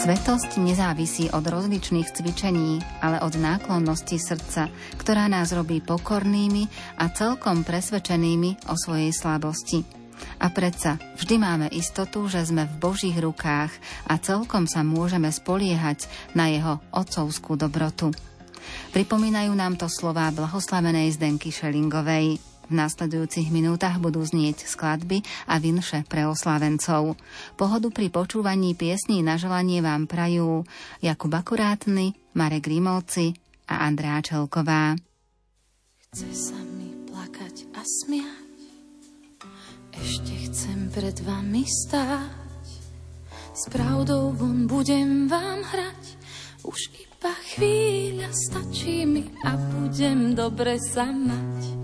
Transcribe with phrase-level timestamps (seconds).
[0.00, 6.64] Svetosť nezávisí od rozličných cvičení, ale od náklonnosti srdca, ktorá nás robí pokornými
[6.96, 9.84] a celkom presvedčenými o svojej slabosti.
[10.40, 13.76] A predsa vždy máme istotu, že sme v Božích rukách
[14.08, 18.08] a celkom sa môžeme spoliehať na jeho otcovskú dobrotu.
[18.96, 22.49] Pripomínajú nám to slová blahoslavenej Zdenky Šelingovej.
[22.70, 27.18] V následujúcich minútach budú znieť skladby a vinše pre oslávencov.
[27.58, 30.62] Pohodu pri počúvaní piesní na želanie vám prajú
[31.02, 33.34] Jakub Akurátny, Marek Grimovci
[33.66, 34.94] a Andrá Čelková.
[36.14, 38.58] Chce sa mi plakať a smiať,
[39.98, 42.66] ešte chcem pred vami stáť,
[43.50, 46.02] s pravdou von budem vám hrať,
[46.62, 51.80] už iba chvíľa stačí mi a budem dobre sa mať.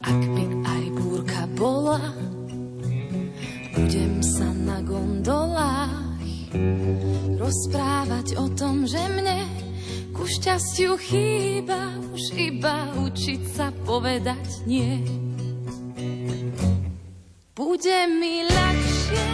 [0.00, 2.00] Ak by aj búrka bola,
[3.76, 6.16] budem sa na gondolách
[7.36, 9.44] rozprávať o tom, že mne
[10.16, 15.04] ku šťastiu chýba už iba učiť sa povedať nie.
[17.52, 19.26] Bude mi ľahšie,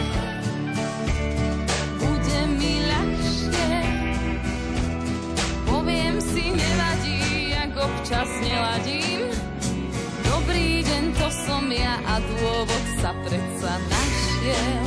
[1.95, 3.71] bude mi ľahšie,
[5.63, 9.36] poviem si nevadí, ak občas neladím
[11.27, 14.85] to som ja a dôvod sa predsa našiel.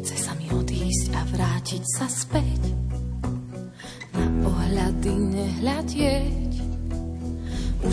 [0.00, 2.62] Chce sa mi odísť a vrátiť sa späť
[4.14, 6.45] na ohľady nehľadieť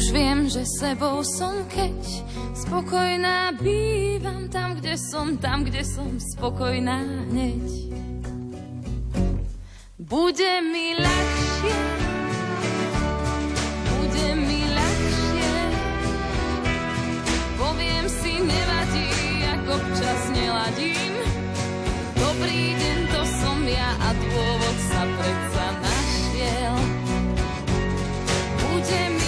[0.04, 1.96] už viem, že sebou som, keď
[2.52, 7.64] spokojná bývam tam, kde som, tam, kde som spokojná hneď.
[9.96, 11.78] Bude mi ľahšie,
[13.96, 15.56] bude mi ľahšie,
[17.56, 19.08] poviem si, nevadí,
[19.56, 21.16] ako občas neladím.
[22.20, 26.76] Dobrý deň, to som ja a dôvod sa predsa našiel.
[28.60, 29.23] Bude mi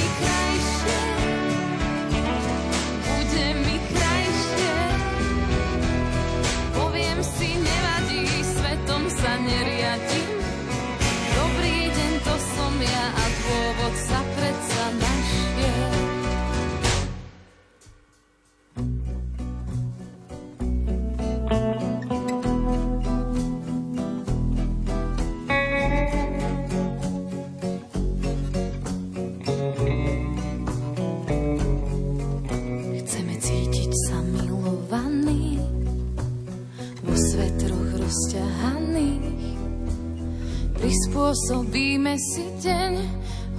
[42.16, 42.94] Si deň,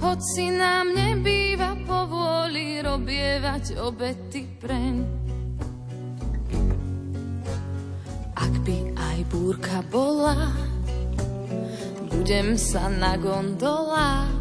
[0.01, 4.95] hoci nám nebýva povoli robievať obety preň.
[8.33, 10.49] Ak by aj búrka bola,
[12.09, 14.33] budem sa na gondolách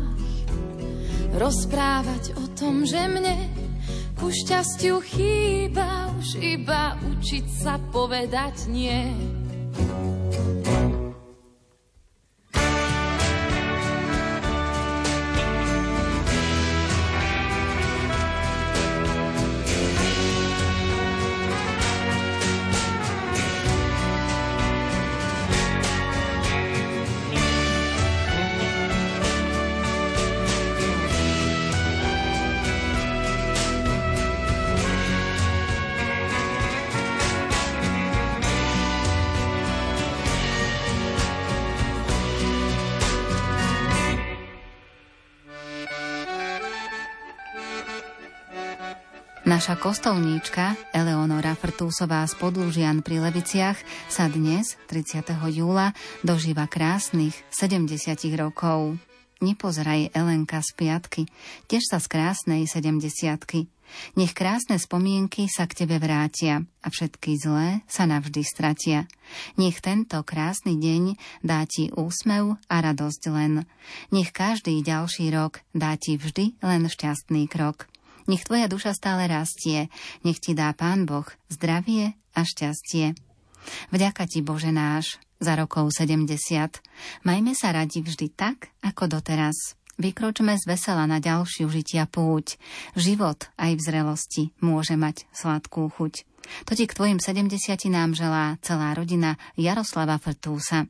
[1.37, 3.37] rozprávať o tom, že mne
[4.17, 9.36] ku šťastiu chýba už iba učiť sa povedať nie.
[49.57, 55.33] Naša kostolníčka Eleonora Frtúsová z Podlužian pri Leviciach sa dnes, 30.
[55.49, 59.01] júla, dožíva krásnych 70 rokov.
[59.41, 61.23] Nepozeraj Elenka z piatky,
[61.73, 63.01] tiež sa z krásnej 70
[64.21, 69.09] Nech krásne spomienky sa k tebe vrátia a všetky zlé sa navždy stratia.
[69.57, 73.65] Nech tento krásny deň dá ti úsmev a radosť len.
[74.13, 77.89] Nech každý ďalší rok dá ti vždy len šťastný krok.
[78.27, 79.87] Nech tvoja duša stále rastie,
[80.27, 83.15] nech ti dá Pán Boh zdravie a šťastie.
[83.91, 86.27] Vďaka ti, Bože náš, za rokov 70.
[87.23, 89.79] Majme sa radi vždy tak, ako doteraz.
[89.97, 92.61] Vykročme z vesela na ďalšiu žitia púť.
[92.93, 96.29] Život aj v zrelosti môže mať sladkú chuť.
[96.69, 97.57] To ti k tvojim 70
[97.91, 100.87] nám želá celá rodina Jaroslava Frtúsa.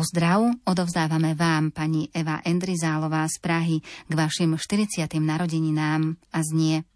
[0.00, 5.04] Pozdrav odovzdávame vám, pani Eva Endrizálová z Prahy, k vašim 40.
[5.20, 6.88] narodeninám a znie.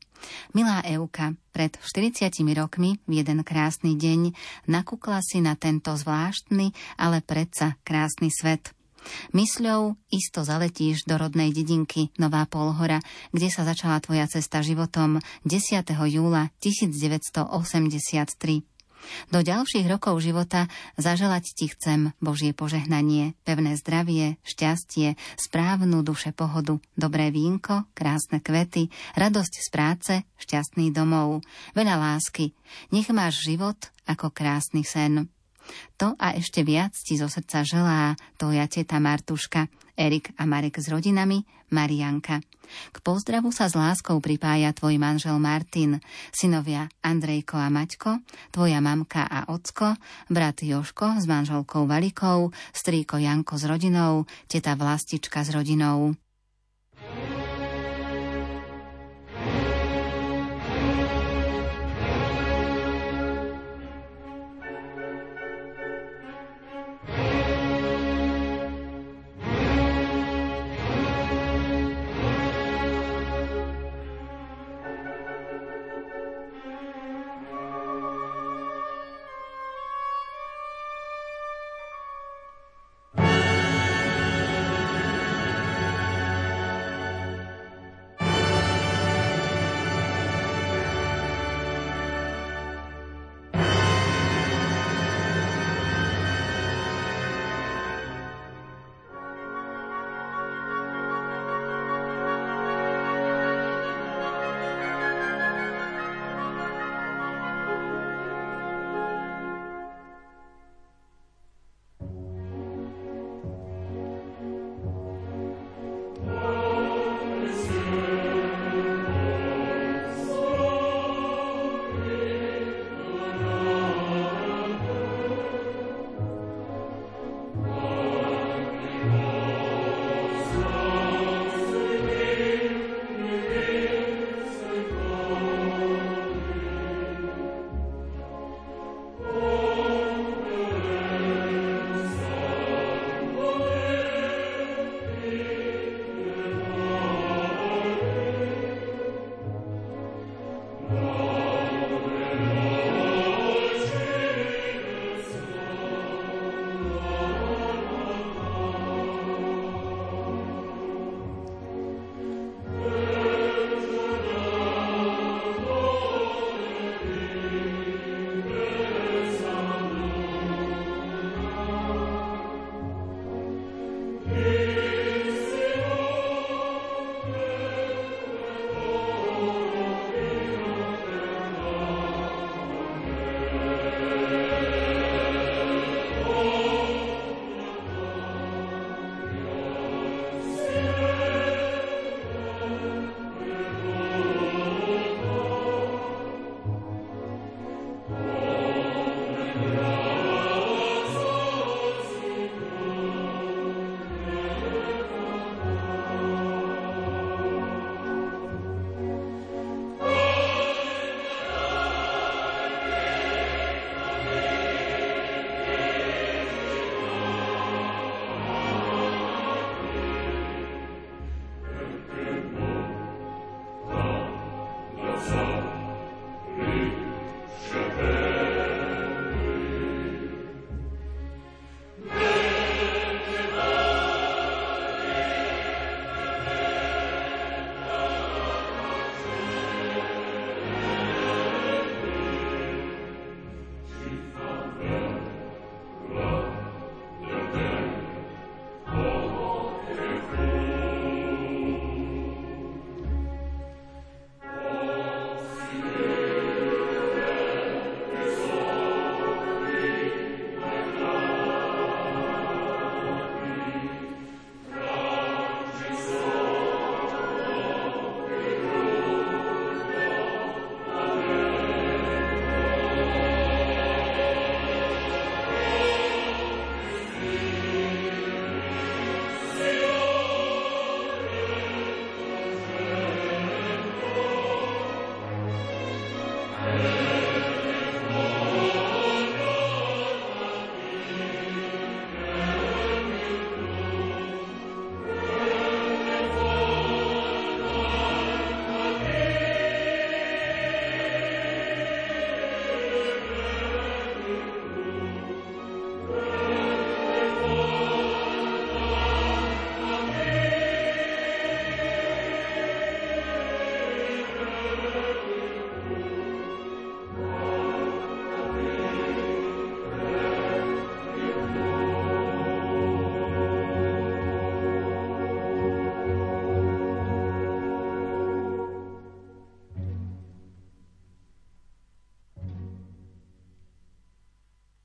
[0.56, 4.32] Milá Euka, pred 40 rokmi v jeden krásny deň
[4.72, 8.72] nakúkla si na tento zvláštny, ale predsa krásny svet.
[9.36, 13.04] Mysľou isto zaletíš do rodnej dedinky Nová Polhora,
[13.36, 15.84] kde sa začala tvoja cesta životom 10.
[16.08, 18.64] júla 1983.
[19.28, 26.78] Do ďalších rokov života zaželať ti chcem Božie požehnanie, pevné zdravie, šťastie, správnu duše pohodu,
[26.94, 31.42] dobré vínko, krásne kvety, radosť z práce, šťastný domov,
[31.74, 32.54] veľa lásky.
[32.94, 33.76] Nech máš život
[34.08, 35.33] ako krásny sen.
[36.00, 40.90] To a ešte viac ti zo srdca želá tvoja teta Martuška, Erik a Marek s
[40.90, 42.42] rodinami, Marianka.
[42.90, 46.00] K pozdravu sa s láskou pripája tvoj manžel Martin,
[46.32, 49.94] synovia Andrejko a Maťko, tvoja mamka a ocko,
[50.32, 56.16] brat Joško s manželkou Valikou, strýko Janko s rodinou, teta Vlastička s rodinou.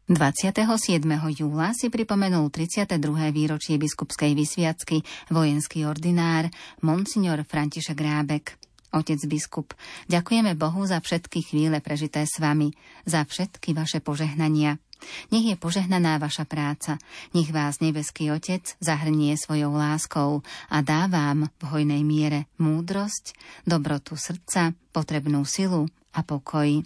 [0.10, 1.06] 27.
[1.38, 3.30] júla si pripomenul 32.
[3.30, 6.50] výročie biskupskej vysviacky vojenský ordinár
[6.82, 8.58] Monsignor František Rábek.
[8.90, 9.78] Otec biskup,
[10.10, 12.74] ďakujeme Bohu za všetky chvíle prežité s vami,
[13.06, 14.82] za všetky vaše požehnania.
[15.30, 16.98] Nech je požehnaná vaša práca,
[17.38, 20.42] nech vás nebeský Otec zahrnie svojou láskou
[20.74, 23.38] a dá vám v hojnej miere múdrosť,
[23.70, 25.86] dobrotu srdca, potrebnú silu
[26.18, 26.82] a pokoj.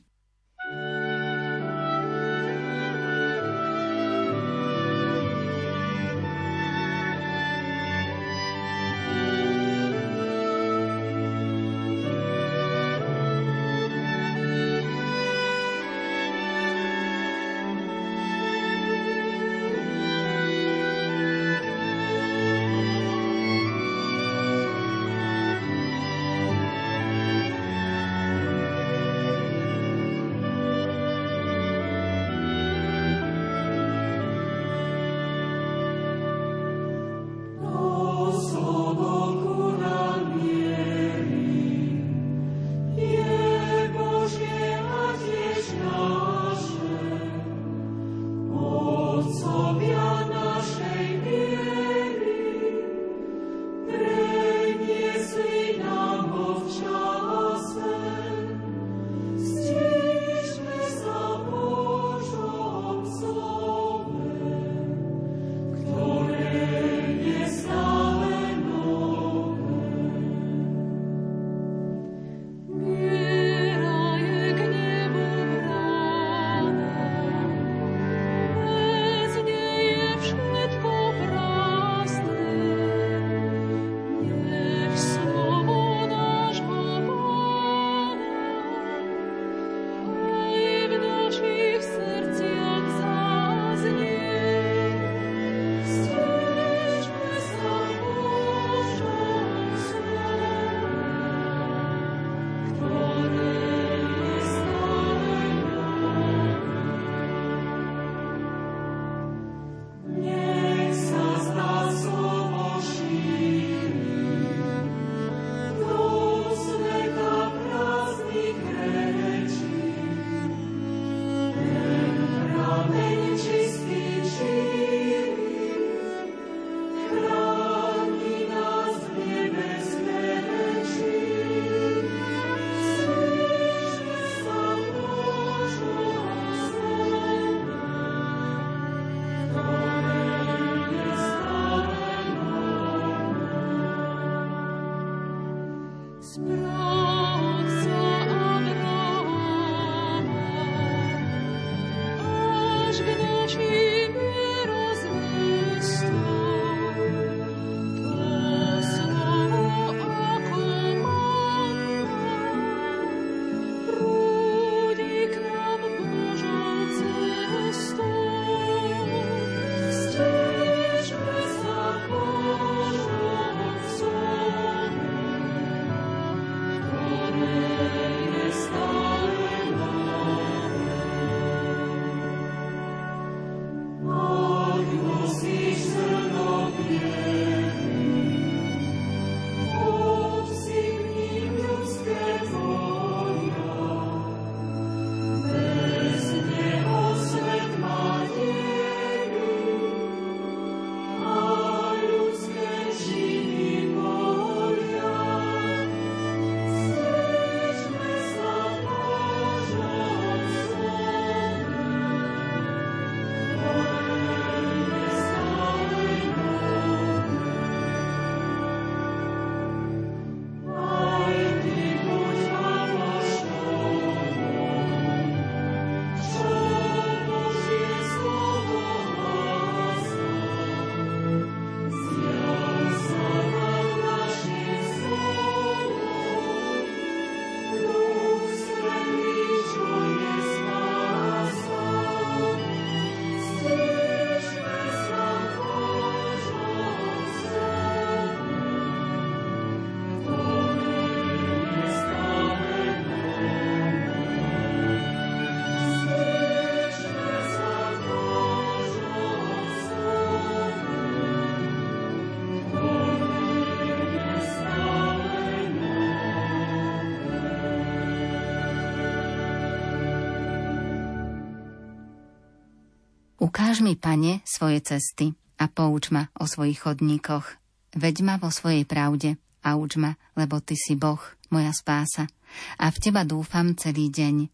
[273.74, 277.58] Ukáž mi, pane, svoje cesty a pouč ma o svojich chodníkoch.
[277.98, 281.18] Veď ma vo svojej pravde a uč ma, lebo Ty si Boh,
[281.50, 282.30] moja spása.
[282.78, 284.46] A v Teba dúfam celý deň.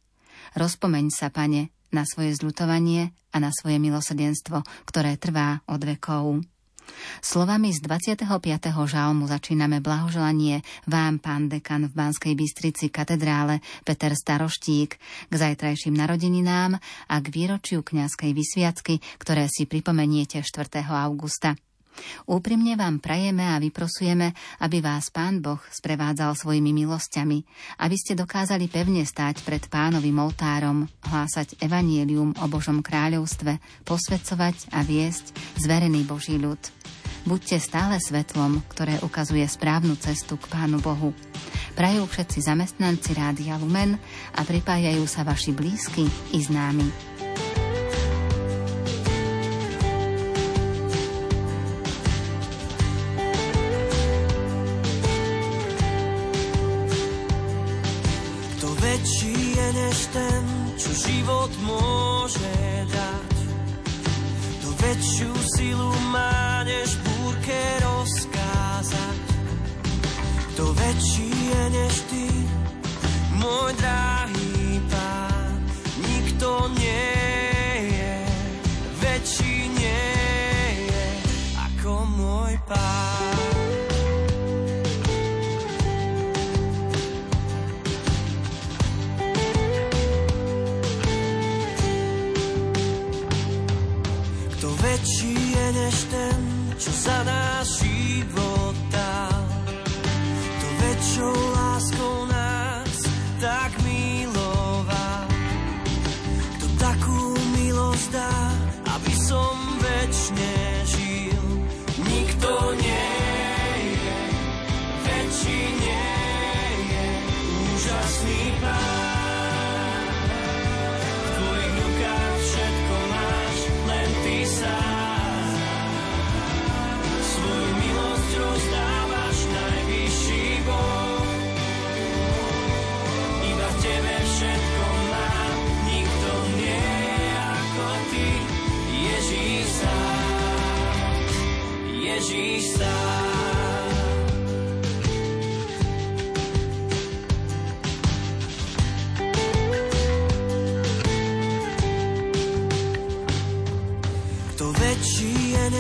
[0.56, 6.40] Rozpomeň sa, pane, na svoje zľutovanie a na svoje milosrdenstvo, ktoré trvá od vekov.
[7.22, 8.26] Slovami z 25.
[8.74, 14.90] žalmu začíname blahoželanie vám, pán dekan v Banskej Bystrici katedrále Peter Staroštík
[15.30, 20.84] k zajtrajším narodeninám a k výročiu kňazskej vysviacky, ktoré si pripomeniete 4.
[20.90, 21.54] augusta.
[22.30, 24.34] Úprimne vám prajeme a vyprosujeme,
[24.64, 27.38] aby vás Pán Boh sprevádzal svojimi milosťami,
[27.82, 34.86] aby ste dokázali pevne stáť pred pánovým oltárom, hlásať evanielium o Božom kráľovstve, posvedcovať a
[34.86, 36.60] viesť zverený Boží ľud.
[37.28, 41.12] Buďte stále svetlom, ktoré ukazuje správnu cestu k Pánu Bohu.
[41.76, 44.00] Prajú všetci zamestnanci Rádia Lumen
[44.36, 47.09] a pripájajú sa vaši blízky i známi.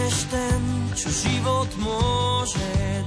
[0.10, 0.62] Než ten,
[0.98, 2.99] čo život môže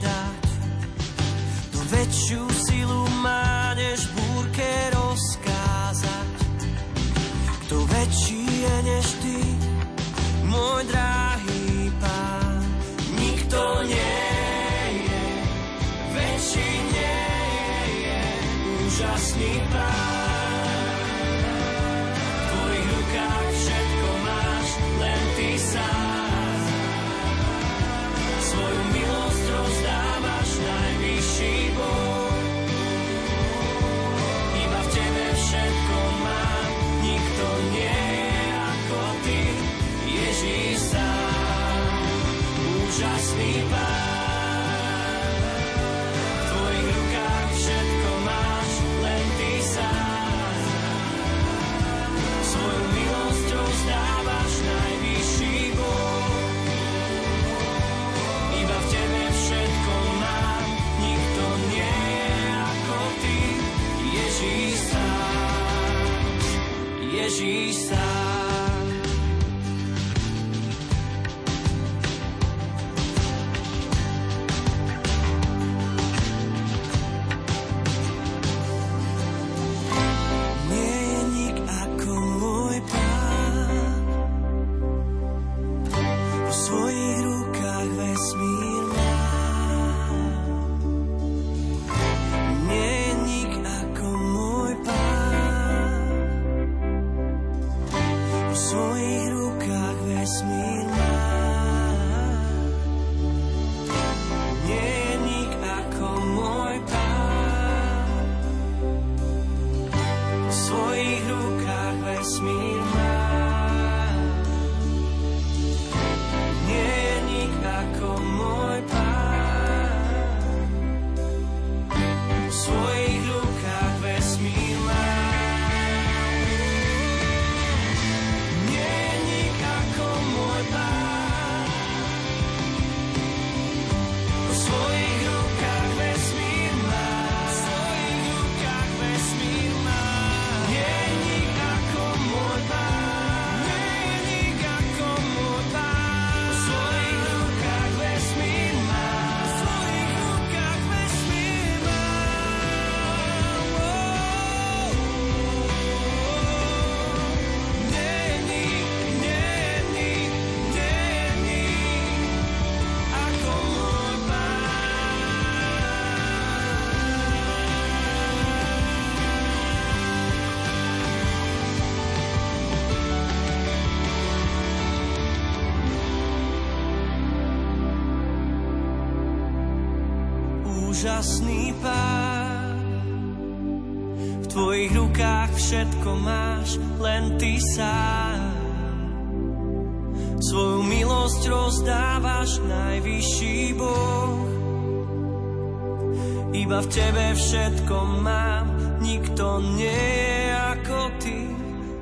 [199.76, 201.38] nie je ako ty,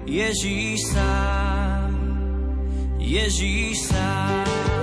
[0.07, 1.93] Ježíš sám.
[2.99, 4.80] Ježíš sám.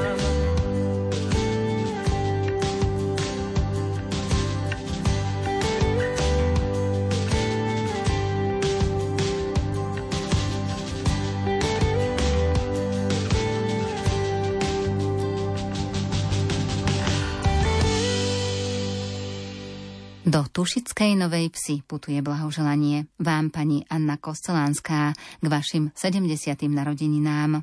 [20.58, 26.34] Tušickej Novej Vsi putuje blahoželanie vám, pani Anna Kostelánska, k vašim 70.
[26.66, 27.62] narodeninám.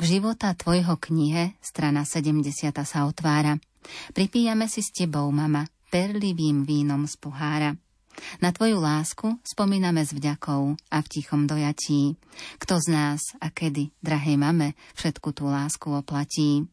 [0.00, 2.72] V života tvojho knihe, strana 70.
[2.88, 3.60] sa otvára.
[4.16, 7.76] Pripíjame si s tebou, mama, perlivým vínom z pohára.
[8.40, 12.16] Na tvoju lásku spomíname s vďakou a v tichom dojatí.
[12.56, 16.64] Kto z nás a kedy, drahej mame, všetku tú lásku oplatí?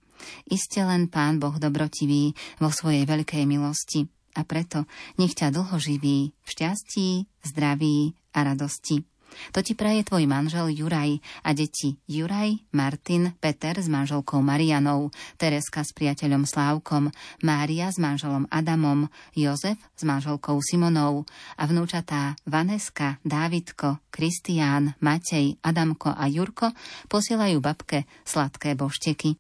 [0.48, 2.32] Iste len Pán Boh dobrotivý
[2.64, 4.90] vo svojej veľkej milosti a preto
[5.22, 7.10] nech ťa dlho živí v šťastí,
[7.46, 9.06] zdraví a radosti.
[9.54, 15.82] To ti praje tvoj manžel Juraj a deti Juraj, Martin, Peter s manželkou Marianou, Tereska
[15.82, 17.10] s priateľom Slávkom,
[17.42, 21.26] Mária s manželom Adamom, Jozef s manželkou Simonou
[21.58, 26.72] a vnúčatá Vaneska, Dávidko, Kristián, Matej, Adamko a Jurko
[27.10, 29.38] posielajú babke sladké bošteky.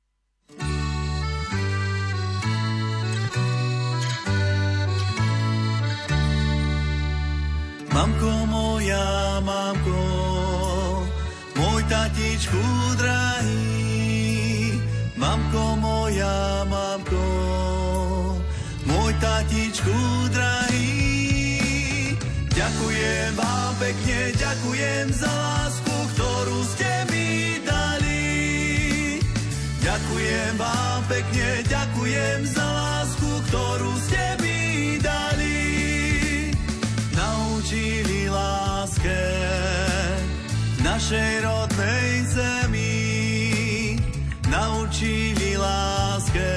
[7.93, 10.01] Mamko moja, mamko,
[11.53, 12.65] môj tatičku
[12.97, 14.81] drahý.
[15.13, 17.25] Mamko moja, mamko,
[18.89, 19.93] môj tatičku
[20.33, 20.89] drahý.
[22.49, 28.25] Ďakujem vám pekne, ďakujem za lásku, ktorú ste mi dali.
[29.85, 32.92] Ďakujem vám pekne, ďakujem za lásku,
[41.03, 42.95] našej rodnej zemi
[44.47, 46.51] naučili láske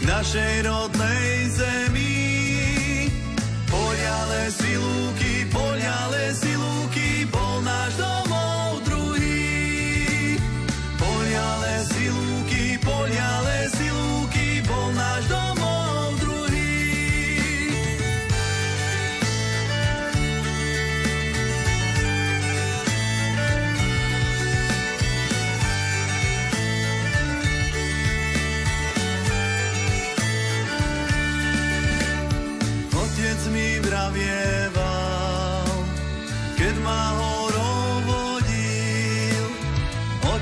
[0.00, 1.85] našej rodnej zemi.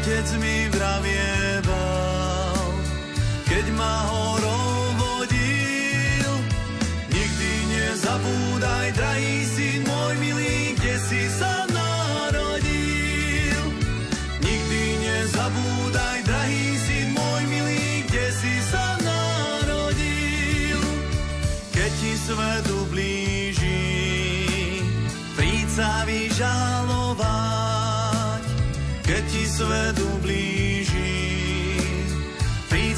[0.05, 1.24] Otec mi vravieval,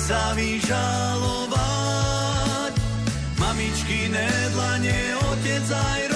[0.07, 1.51] Príď sa vyžalovať,
[3.42, 6.15] mamičky nedlanie, otec aj rodný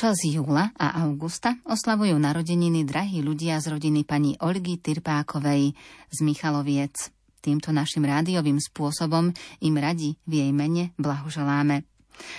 [0.00, 5.76] Počas júla a augusta oslavujú narodeniny drahí ľudia z rodiny pani Olgy Tyrpákovej
[6.08, 7.12] z Michaloviec.
[7.44, 9.28] Týmto našim rádiovým spôsobom
[9.60, 11.84] im radi v jej mene blahoželáme.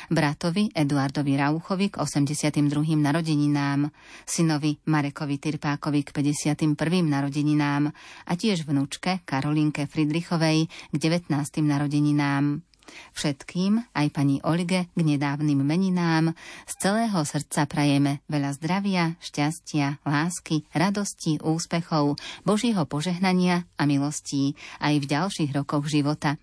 [0.10, 2.66] Bratovi Eduardovi Rauchovi k 82.
[2.98, 3.94] narodeninám,
[4.26, 6.74] synovi Marekovi Tyrpákovi k 51.
[7.06, 7.94] narodeninám
[8.26, 11.30] a tiež vnúčke Karolinke Fridrichovej k 19.
[11.62, 12.71] narodeninám.
[13.14, 16.34] Všetkým, aj pani Olge, k nedávnym meninám,
[16.66, 25.00] z celého srdca prajeme veľa zdravia, šťastia, lásky, radosti, úspechov, Božího požehnania a milostí aj
[25.02, 26.38] v ďalších rokoch života.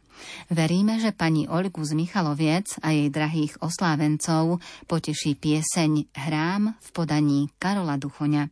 [0.51, 4.59] Veríme, že pani Olgu z Michaloviec a jej drahých oslávencov
[4.91, 8.51] poteší pieseň Hrám v podaní Karola Duchoňa.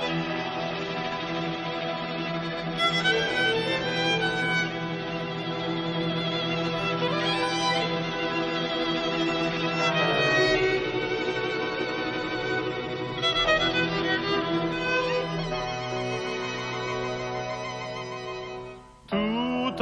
[0.00, 0.29] thank you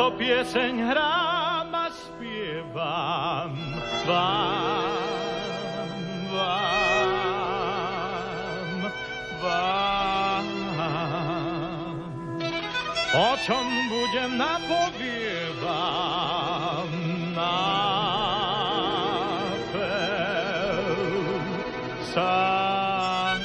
[0.09, 3.53] túto pieseň hrám a spievam
[4.09, 5.13] vám,
[6.33, 6.49] vám,
[9.45, 10.49] vám.
[13.13, 14.89] O čom budem napovievam
[17.37, 17.69] nápev
[22.17, 23.37] sám.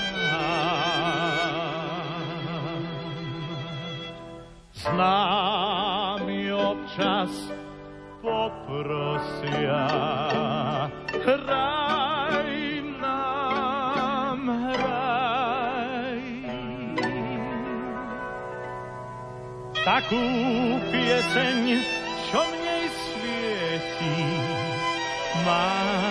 [4.79, 5.22] Znám
[8.83, 9.87] poprosia.
[11.23, 12.51] Hraj
[12.99, 16.19] nám, hraj.
[19.87, 20.23] Takú
[20.91, 21.59] pieseň,
[22.27, 24.19] čo v nej svieti,
[25.47, 26.02] maj,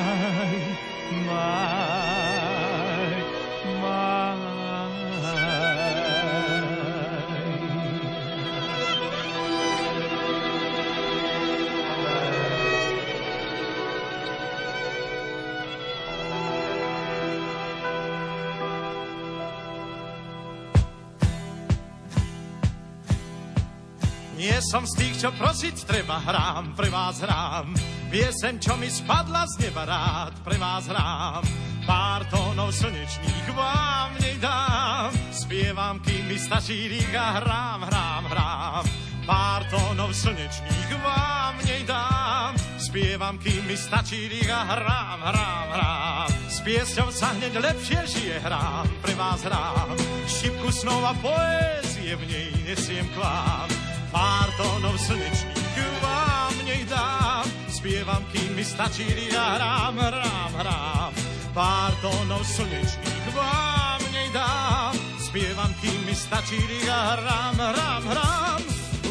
[24.63, 27.75] som z tých, čo prosiť treba, hrám, pre vás hrám.
[28.13, 31.43] Piesem, čo mi spadla z neba rád, pre vás hrám.
[31.83, 35.11] Pár tónov slnečných vám nej dám.
[35.35, 38.85] Spievam, kým mi stačí rýka, hrám, hrám, hrám.
[39.27, 42.55] Pár tónov slnečných vám nej dám.
[42.79, 46.31] Spievam, kým mi stačí rýka, hrám, hrám, hrám.
[46.47, 49.99] S piesťou sa hneď lepšie žije, hrám, pre vás hrám.
[50.31, 53.82] Šipku snov a poézie v nej nesiem k vám
[54.13, 61.13] Pár tónov slnečných vám nej dám, spievam, kým mi stačí, ja hrám, hrám, hrám.
[61.57, 68.61] Pár tónov slnečných vám nej dám, spievam, kým mi stačí, ja hrám, hrám, hrám.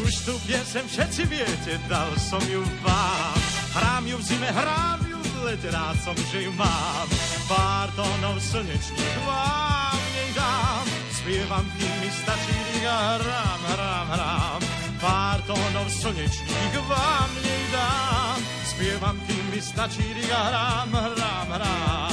[0.06, 3.34] Už tu piesem všetci viete, dal som ju vám.
[3.74, 7.10] Hrám ju v zime, hrám ju v lete, rád som, že ju mám.
[7.50, 14.71] Pár tónov slnečných vám nej dám, spievam, kým mi stačí, ja hrám, hrám, hrám.
[15.02, 22.11] Pár tónov slnečných vám nej dám, spievam, kým mi stačí, ja hrám, hrám, hrám.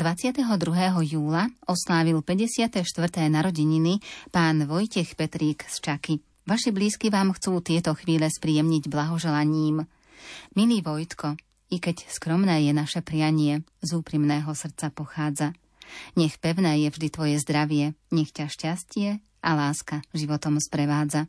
[0.00, 1.04] 22.
[1.12, 2.80] júla oslávil 54.
[3.28, 4.00] narodeniny
[4.32, 6.24] pán Vojtech Petrík z Čaky.
[6.48, 9.84] Vaši blízky vám chcú tieto chvíle spríjemniť blahoželaním.
[10.56, 11.36] Milý Vojtko,
[11.68, 15.52] i keď skromné je naše prianie, z úprimného srdca pochádza.
[16.16, 21.28] Nech pevné je vždy tvoje zdravie, nech ťa šťastie a láska životom sprevádza.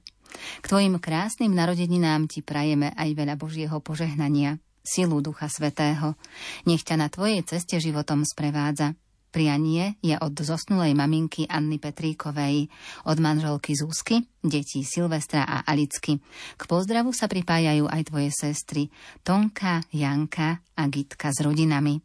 [0.64, 6.18] K tvojim krásnym narodeninám ti prajeme aj veľa Božieho požehnania silu Ducha Svetého.
[6.66, 8.98] Nech ťa na tvojej ceste životom sprevádza.
[9.32, 12.68] Prianie je od zosnulej maminky Anny Petríkovej,
[13.08, 16.20] od manželky Zúsky, detí Silvestra a Alicky.
[16.60, 18.92] K pozdravu sa pripájajú aj tvoje sestry
[19.24, 21.96] Tonka, Janka a Gitka s rodinami.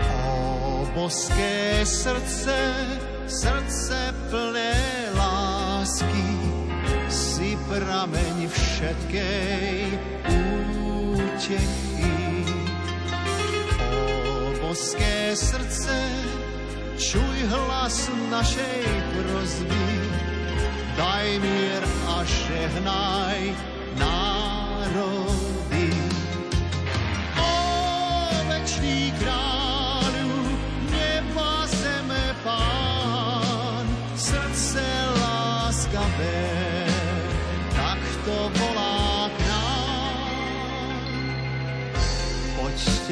[0.00, 2.56] O boské srdce,
[3.32, 4.76] srdce plné
[5.16, 6.28] lásky,
[7.08, 9.72] si prameň všetkej
[11.16, 12.12] útechy.
[13.88, 15.96] O boské srdce,
[17.00, 18.84] čuj hlas našej
[19.16, 19.88] prozby,
[21.00, 23.40] daj mier a žehnaj
[23.96, 25.88] národy.
[27.40, 27.52] O
[28.44, 29.41] večný kráľu,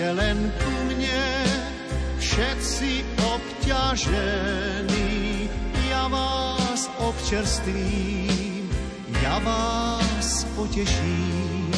[0.01, 1.29] Poďte len ku mne,
[2.17, 5.13] všetci obťažení,
[5.93, 8.65] ja vás občerstvím,
[9.21, 11.69] ja vás poteším.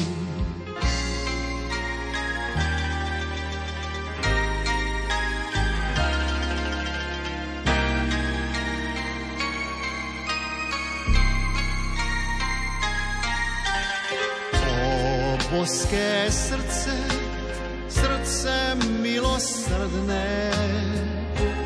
[15.50, 17.11] Boské srdce
[19.42, 20.54] milosrdné,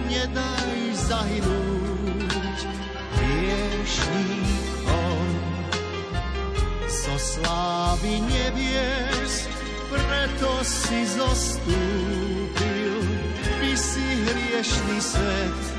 [0.08, 2.60] nedaj zahynúť
[3.20, 5.28] hriešníkom.
[6.88, 9.44] Zo slávy nebies,
[9.92, 12.96] preto si zostúpil,
[13.60, 15.75] by si hriešný svet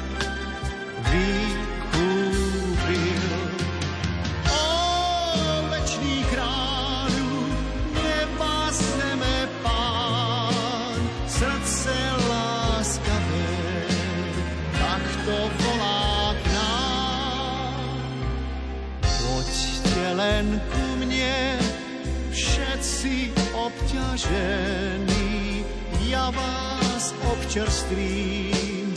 [24.18, 25.62] obťažení,
[26.10, 28.90] ja vás občerstvím,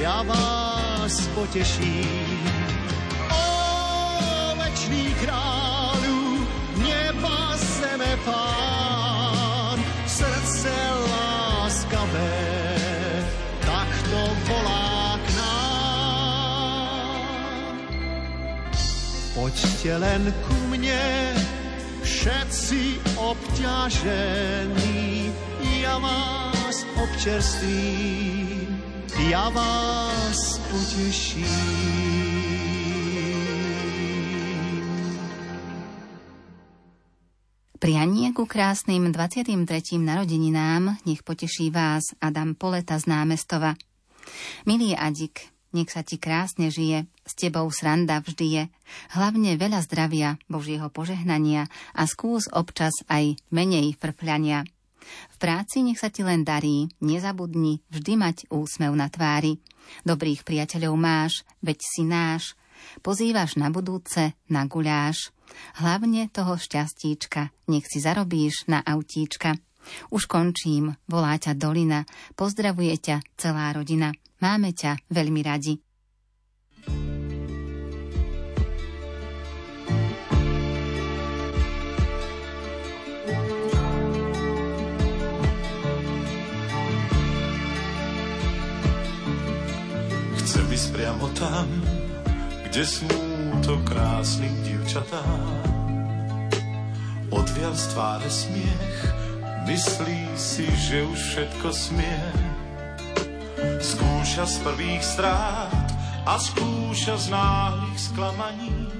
[0.00, 2.40] ja vás poteším.
[3.28, 6.48] O večný kráľu,
[6.80, 9.76] neba zeme pán,
[10.08, 10.72] srdce
[11.04, 12.32] láskavé,
[13.60, 17.12] tak to volá k nám.
[19.36, 21.36] Poďte len ku mne,
[22.00, 23.11] všetci
[23.62, 25.30] obťažení,
[25.78, 28.66] ja vás občerstvím,
[29.30, 31.46] ja vás poteším.
[37.78, 39.54] Prianie ku krásnym 23.
[39.94, 43.78] narodeninám nech poteší vás Adam Poleta z námestova.
[44.66, 48.64] Milý Adik, nech sa ti krásne žije, s tebou sranda vždy je,
[49.16, 54.68] hlavne veľa zdravia, Božieho požehnania a skús občas aj menej frfľania.
[55.02, 59.58] V práci nech sa ti len darí, nezabudni vždy mať úsmev na tvári.
[60.06, 62.54] Dobrých priateľov máš, veď si náš,
[63.02, 65.34] pozývaš na budúce, na guľáš.
[65.82, 69.58] Hlavne toho šťastíčka, nech si zarobíš na autíčka.
[70.10, 72.04] Už končím, volá ťa Dolina,
[72.34, 74.12] pozdravuje ťa celá rodina.
[74.42, 75.78] Máme ťa veľmi radi.
[90.42, 91.70] Chcem ísť priamo tam,
[92.66, 95.22] kde smúto krásnych dievčatá.
[97.32, 99.21] Odvial z tváre smiech,
[99.66, 102.22] myslí si, že už všetko smie.
[103.78, 105.86] Skúša z prvých strát
[106.26, 108.90] a skúša z náhlych sklamaní.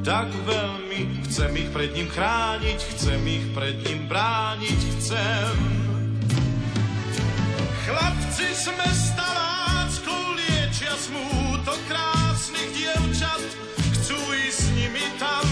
[0.00, 5.54] Tak veľmi chcem ich pred ním chrániť, chcem ich pred ním brániť, chcem.
[7.84, 13.42] Chlapci sme stalácku liečia smútok krásnych dievčat.
[14.00, 14.16] Chcú
[14.48, 15.49] ísť s nimi tam,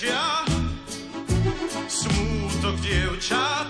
[0.00, 0.48] Láskou liečia
[1.84, 3.68] smútok dievčat.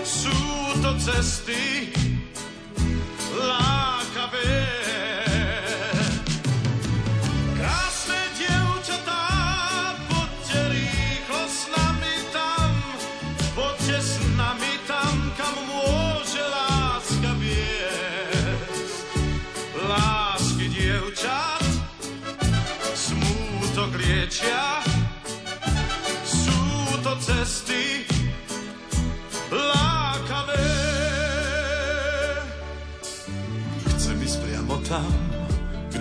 [0.00, 0.32] Sú
[0.80, 1.92] to cesty
[3.36, 4.85] lákavé.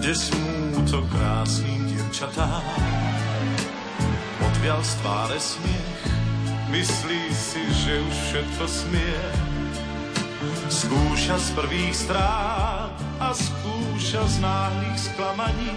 [0.06, 2.62] Kde smúto krásnym dievčatám.
[4.38, 6.02] Odvial z tváre smiech,
[6.70, 9.18] myslí si, že už všetko smie.
[10.70, 15.74] Skúša z prvých strát a skúša z náhlych sklamaní.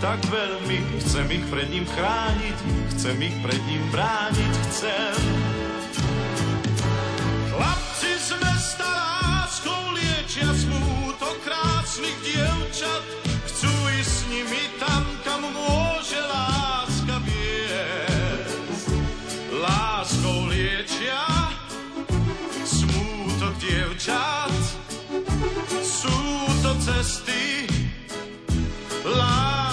[0.00, 2.56] Tak veľmi chcem ich pred ním chrániť,
[2.96, 5.20] chcem ich pred ním brániť, chcem.
[7.52, 13.04] Chlapci z mesta láskou liečia smútok krásnych dievčat,
[14.00, 18.96] s nimi tam, kam môže láska viesť.
[19.60, 21.52] Láskou liečia
[22.64, 24.56] smútok dievčat,
[25.84, 26.16] sú
[26.64, 27.68] to cesty
[29.04, 29.69] lákavé.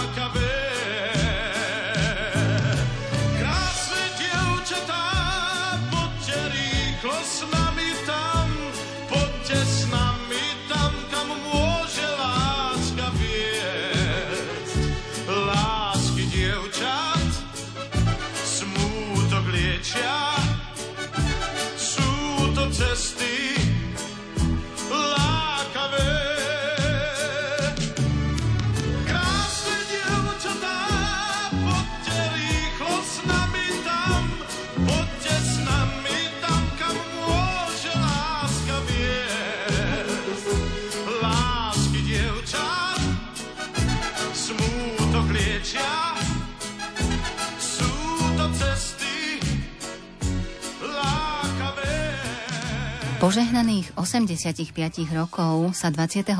[53.27, 54.71] Požehnaných 85
[55.11, 56.31] rokov sa 27.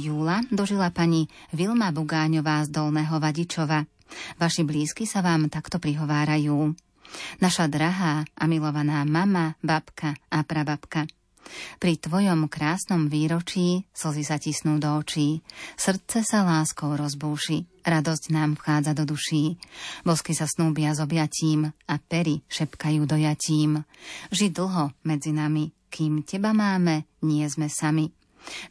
[0.00, 3.84] júla dožila pani Vilma Bugáňová z Dolného Vadičova.
[4.40, 6.72] Vaši blízky sa vám takto prihovárajú.
[7.44, 11.04] Naša drahá a milovaná mama, babka a prababka.
[11.76, 15.44] Pri tvojom krásnom výročí slzy sa tisnú do očí,
[15.76, 19.60] srdce sa láskou rozbúši, radosť nám vchádza do duší,
[20.08, 23.84] bosky sa snúbia s objatím a pery šepkajú dojatím.
[24.32, 28.10] Ži dlho medzi nami, kým teba máme, nie sme sami.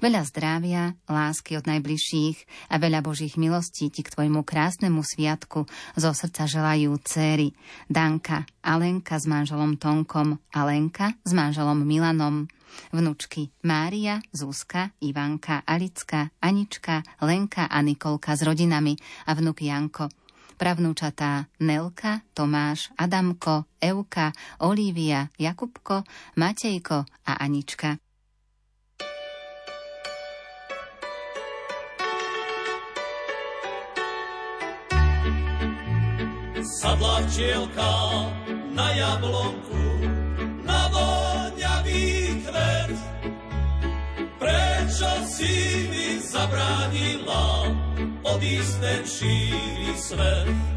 [0.03, 5.65] Veľa zdravia, lásky od najbližších a veľa Božích milostí ti k tvojmu krásnemu sviatku
[5.95, 7.55] zo srdca želajú céry
[7.87, 12.45] Danka, Alenka s manželom Tonkom, Alenka s manželom Milanom,
[12.91, 18.93] vnučky Mária, Zuzka, Ivanka, Alicka, Anička, Lenka a Nikolka s rodinami
[19.25, 20.11] a vnuk Janko
[20.55, 24.31] pravnúčatá Nelka, Tomáš, Adamko, Euka,
[24.63, 26.03] Olívia, Jakubko,
[26.39, 27.97] Matejko a Anička.
[36.63, 37.91] Sadla včielka
[38.75, 39.83] na jablonku,
[40.67, 42.97] na voňavý kvet.
[44.39, 45.55] Prečo si
[45.87, 47.43] mi zabránila
[48.33, 50.72] odísť ten šíri svet?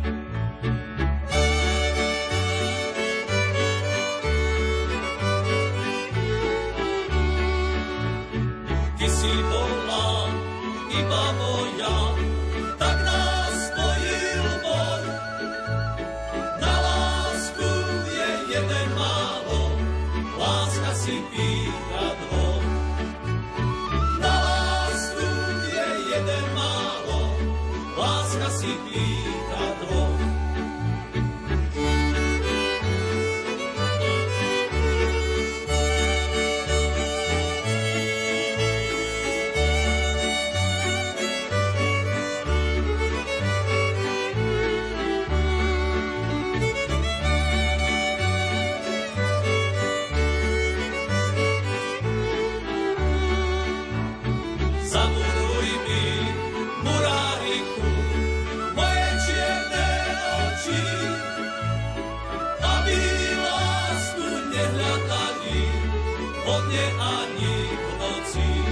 [66.47, 68.66] Vo dne ani v noci.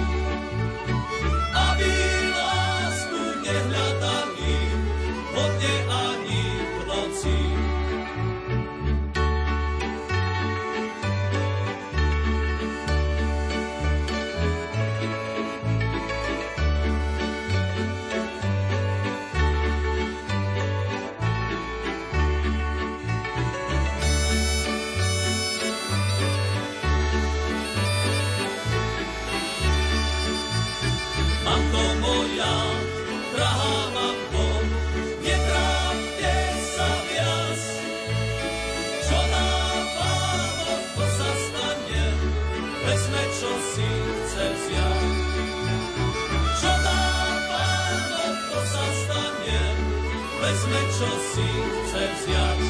[51.34, 52.62] si chce vziať.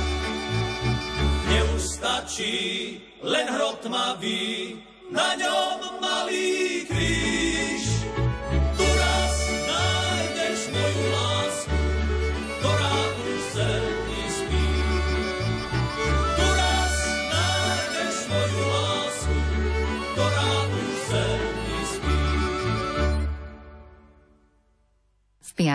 [1.52, 2.56] Neustačí
[3.20, 4.80] len hrot tmavý,
[5.12, 6.83] na ňom malý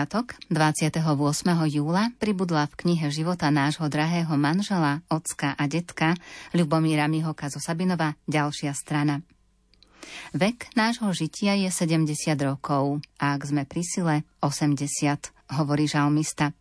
[0.00, 1.04] piatok, 28.
[1.68, 6.16] júla, pribudla v knihe života nášho drahého manžela, ocka a detka
[6.56, 9.20] Ľubomíra Mihoka zo Sabinova ďalšia strana.
[10.32, 14.88] Vek nášho žitia je 70 rokov a ak sme pri sile 80,
[15.60, 16.56] hovorí žalmista.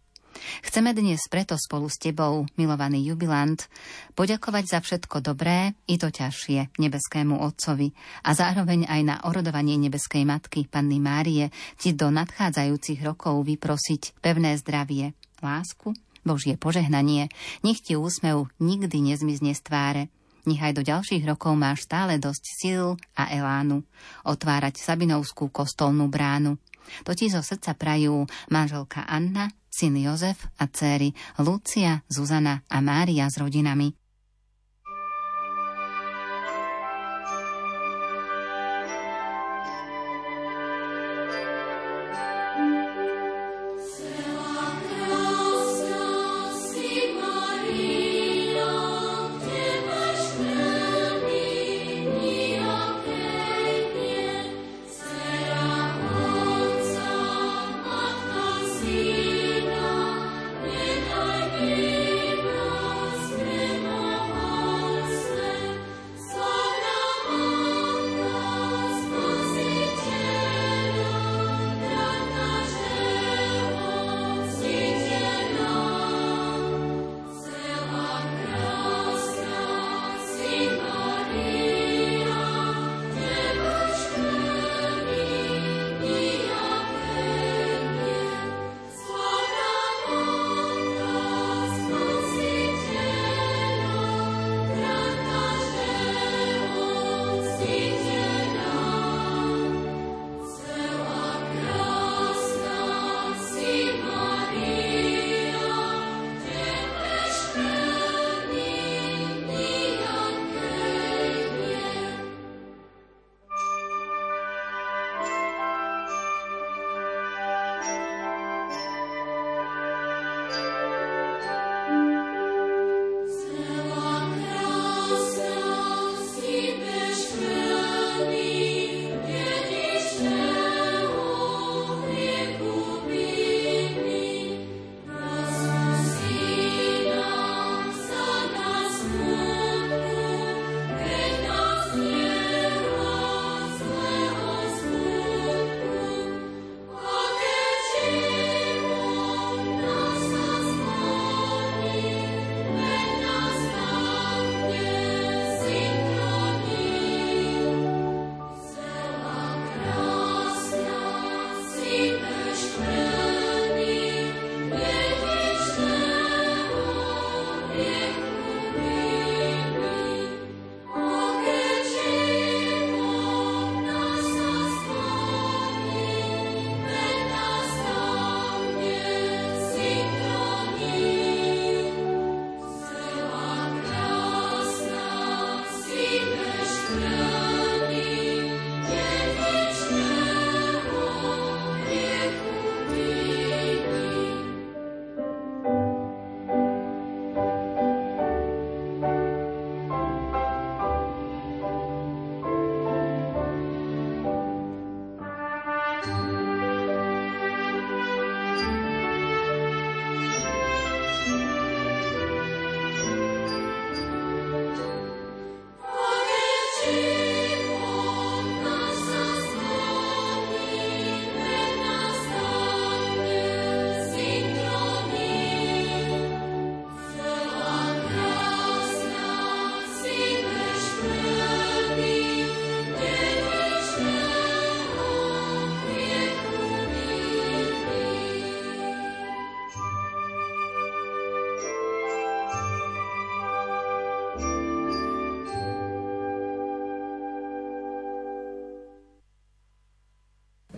[0.64, 3.68] Chceme dnes preto spolu s tebou, milovaný jubilant,
[4.16, 7.92] poďakovať za všetko dobré i to ťažšie nebeskému Otcovi
[8.28, 14.56] a zároveň aj na orodovanie nebeskej Matky, Panny Márie, ti do nadchádzajúcich rokov vyprosiť pevné
[14.60, 17.32] zdravie, lásku, Božie požehnanie,
[17.64, 20.04] nech ti úsmev nikdy nezmizne z tváre,
[20.48, 22.86] nech aj do ďalších rokov máš stále dosť síl
[23.16, 23.84] a elánu.
[24.24, 26.58] Otvárať Sabinovskú kostolnú bránu.
[27.06, 33.30] To ti zo srdca prajú manželka Anna, syn Jozef a céry Lucia, Zuzana a Mária
[33.30, 33.99] s rodinami.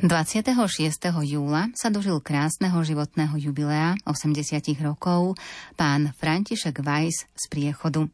[0.01, 0.49] ...26.
[1.29, 5.37] júla sa dožil krásneho životného jubilea 80 rokov
[5.77, 8.09] pán František Weiss z Priechodu.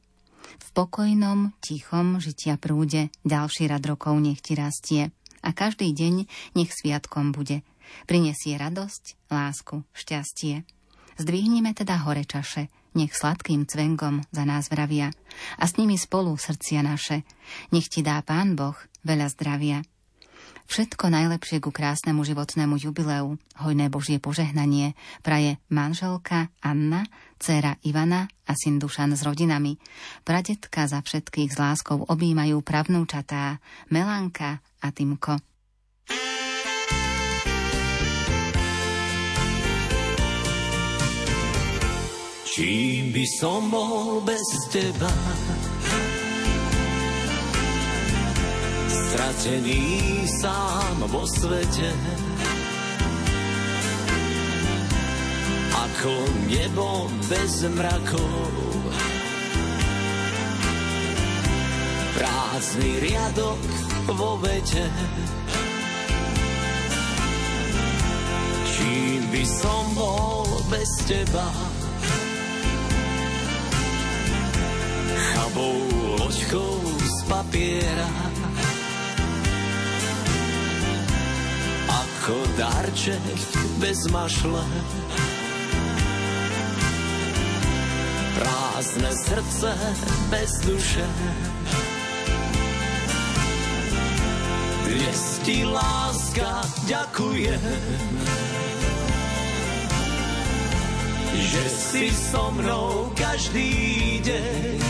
[0.59, 6.27] V pokojnom, tichom žitia prúde ďalší rad rokov nech ti rastie a každý deň
[6.59, 7.63] nech sviatkom bude.
[8.03, 10.67] Prinesie radosť, lásku, šťastie.
[11.15, 12.67] Zdvihnime teda hore čaše,
[12.99, 15.15] nech sladkým cvengom za nás vravia
[15.55, 17.23] a s nimi spolu srdcia naše.
[17.71, 18.75] Nech ti dá Pán Boh
[19.07, 19.87] veľa zdravia.
[20.67, 27.07] Všetko najlepšie ku krásnemu životnému jubileu, hojné Božie požehnanie, praje manželka Anna,
[27.39, 29.79] dcéra Ivana a syn Dušan s rodinami.
[30.27, 35.39] Pradetka za všetkých s láskou objímajú pravnúčatá Melanka a Timko.
[42.43, 44.43] Čím by som bol bez
[44.73, 45.07] teba?
[49.07, 51.89] Stratený sám vo svete.
[55.71, 56.15] Ako
[56.51, 58.51] nebo bez mrakov.
[62.19, 63.63] Prázdny riadok
[64.11, 64.91] vo vete.
[68.75, 71.47] Čím by som bol bez teba?
[75.47, 75.79] chabou
[76.19, 78.36] loďkou z papiera.
[82.27, 83.39] Ako darček
[83.79, 84.59] bez mašle.
[88.35, 89.71] Prázdne srdce
[90.27, 91.07] bez duše.
[94.91, 97.63] Dnes ti láska ďakujem
[101.31, 103.71] že si so mnou každý
[104.19, 104.83] deň.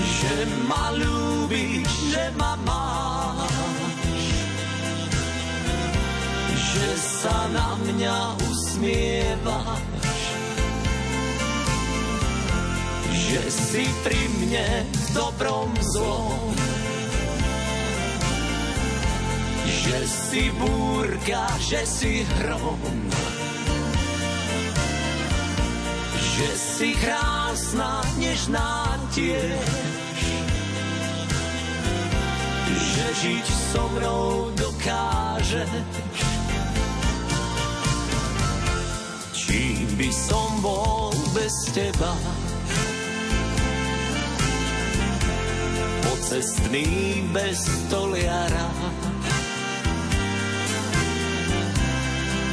[0.00, 3.19] Že ma ľúbiš, že ma máš,
[6.70, 10.14] že sa na mňa usmievaš,
[13.10, 16.54] že si pri mne v dobrom zlom.
[19.66, 22.78] Že si búrka, že si hrom
[26.40, 29.60] že si krásna, nežná tiež.
[32.72, 36.39] Že žiť so mnou dokážeš.
[39.50, 42.14] Čím by som bol bez teba?
[46.06, 46.86] Pocestný
[47.34, 47.58] bez
[47.90, 48.70] toliara.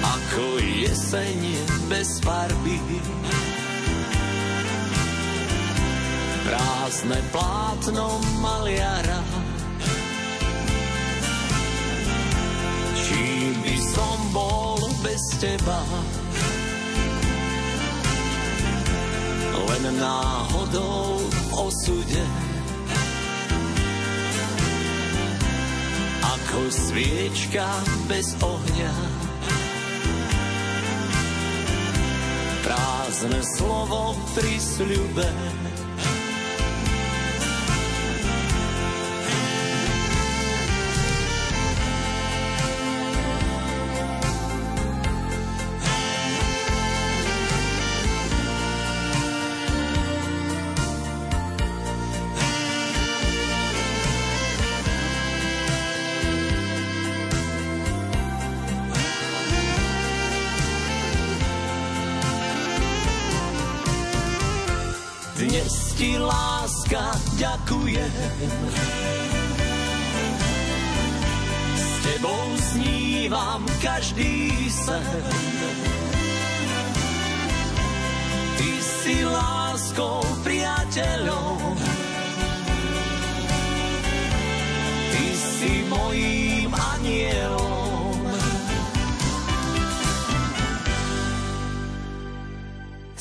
[0.02, 1.38] Ako jeseň
[1.86, 2.82] bez farby
[6.50, 9.22] prázdne plátno maliara.
[13.06, 15.78] Čím by som bol bez teba?
[19.68, 22.24] Len náhodou v osude.
[26.24, 27.68] Ako sviečka
[28.08, 28.96] bez ohňa.
[32.64, 35.28] Prázdne slovo pri sľube.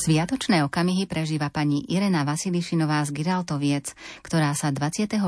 [0.06, 3.90] Sviatočné okamihy prežíva pani Irena Vasilišinová z Giraltoviec,
[4.22, 5.18] ktorá sa 24.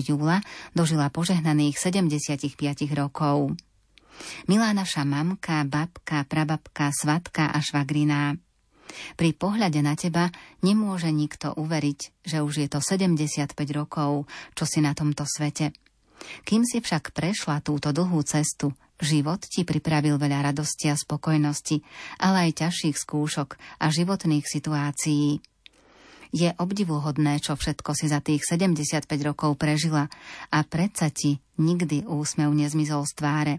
[0.00, 0.40] júla
[0.72, 2.56] dožila požehnaných 75
[2.96, 3.52] rokov.
[4.48, 8.40] Milá naša mamka, babka, prababka, svatka a švagriná.
[9.20, 10.32] Pri pohľade na teba
[10.64, 14.24] nemôže nikto uveriť, že už je to 75 rokov,
[14.56, 15.76] čo si na tomto svete.
[16.48, 18.72] Kým si však prešla túto dlhú cestu,
[19.02, 21.82] Život ti pripravil veľa radosti a spokojnosti,
[22.22, 25.42] ale aj ťažších skúšok a životných situácií.
[26.34, 30.10] Je obdivuhodné, čo všetko si za tých 75 rokov prežila
[30.50, 33.54] a predsa ti nikdy úsmev nezmizol z tváre.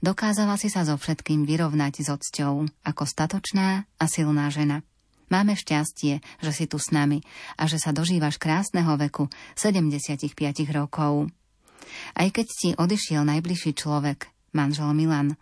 [0.00, 4.80] Dokázala si sa so všetkým vyrovnať s odsťou ako statočná a silná žena.
[5.28, 7.24] Máme šťastie, že si tu s nami
[7.56, 10.32] a že sa dožívaš krásneho veku 75
[10.72, 11.28] rokov.
[12.16, 15.34] Aj keď ti odišiel najbližší človek, manžel Milan,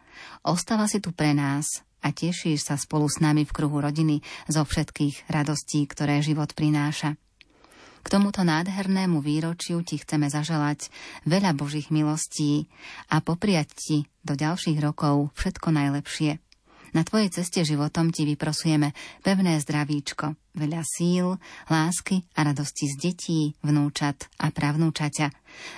[0.42, 4.64] ostáva si tu pre nás a tešíš sa spolu s nami v kruhu rodiny zo
[4.64, 7.14] všetkých radostí, ktoré život prináša.
[8.00, 10.88] K tomuto nádhernému výročiu ti chceme zaželať
[11.28, 12.72] veľa Božích milostí
[13.12, 16.40] a popriať ti do ďalších rokov všetko najlepšie.
[16.91, 18.91] Na tvojej ceste životom ti vyprosujeme
[19.22, 21.38] pevné zdravíčko, veľa síl,
[21.70, 25.30] lásky a radosti z detí, vnúčat a pravnúčaťa,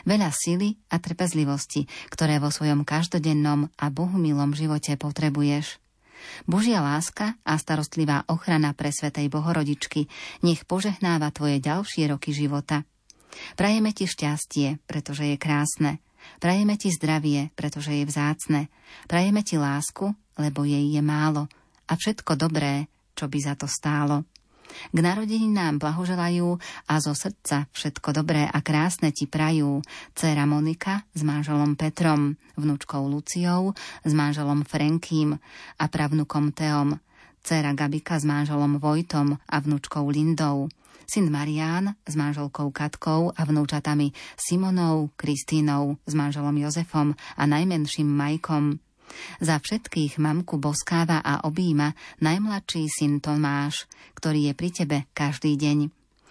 [0.09, 5.83] veľa sily a trpezlivosti, ktoré vo svojom každodennom a bohumilom živote potrebuješ.
[6.47, 10.07] Božia láska a starostlivá ochrana pre Svetej Bohorodičky
[10.47, 12.87] nech požehnáva tvoje ďalšie roky života.
[13.57, 15.99] Prajeme ti šťastie, pretože je krásne.
[16.43, 18.73] Prajeme ti zdravie, pretože je vzácne.
[19.07, 21.47] Prajeme ti lásku, lebo jej je málo.
[21.87, 24.25] A všetko dobré, čo by za to stálo.
[24.73, 26.57] K narodeninám blahoželajú
[26.89, 29.85] a zo srdca všetko dobré a krásne ti prajú
[30.17, 35.37] dcera Monika s manželom Petrom, vnúčkou Luciou, s manželom Frenkým
[35.77, 36.97] a pravnukom Teom,
[37.45, 40.73] dcera Gabika s manželom Vojtom a vnúčkou Lindou,
[41.09, 48.83] syn Marián s manželkou Katkou a vnúčatami Simonou, Kristínou, s manželom Jozefom a najmenším Majkom,
[49.41, 51.93] za všetkých mamku boskáva a objíma
[52.25, 53.85] najmladší syn Tomáš,
[54.17, 55.79] ktorý je pri tebe každý deň.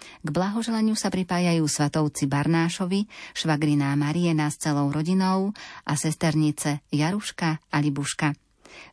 [0.02, 3.06] K blahoželaniu sa pripájajú svatovci Barnášovi,
[3.38, 5.54] švagriná Mariena s celou rodinou
[5.86, 8.34] a sesternice Jaruška a Libuška.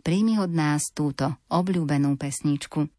[0.06, 2.99] Príjmi od nás túto obľúbenú pesničku.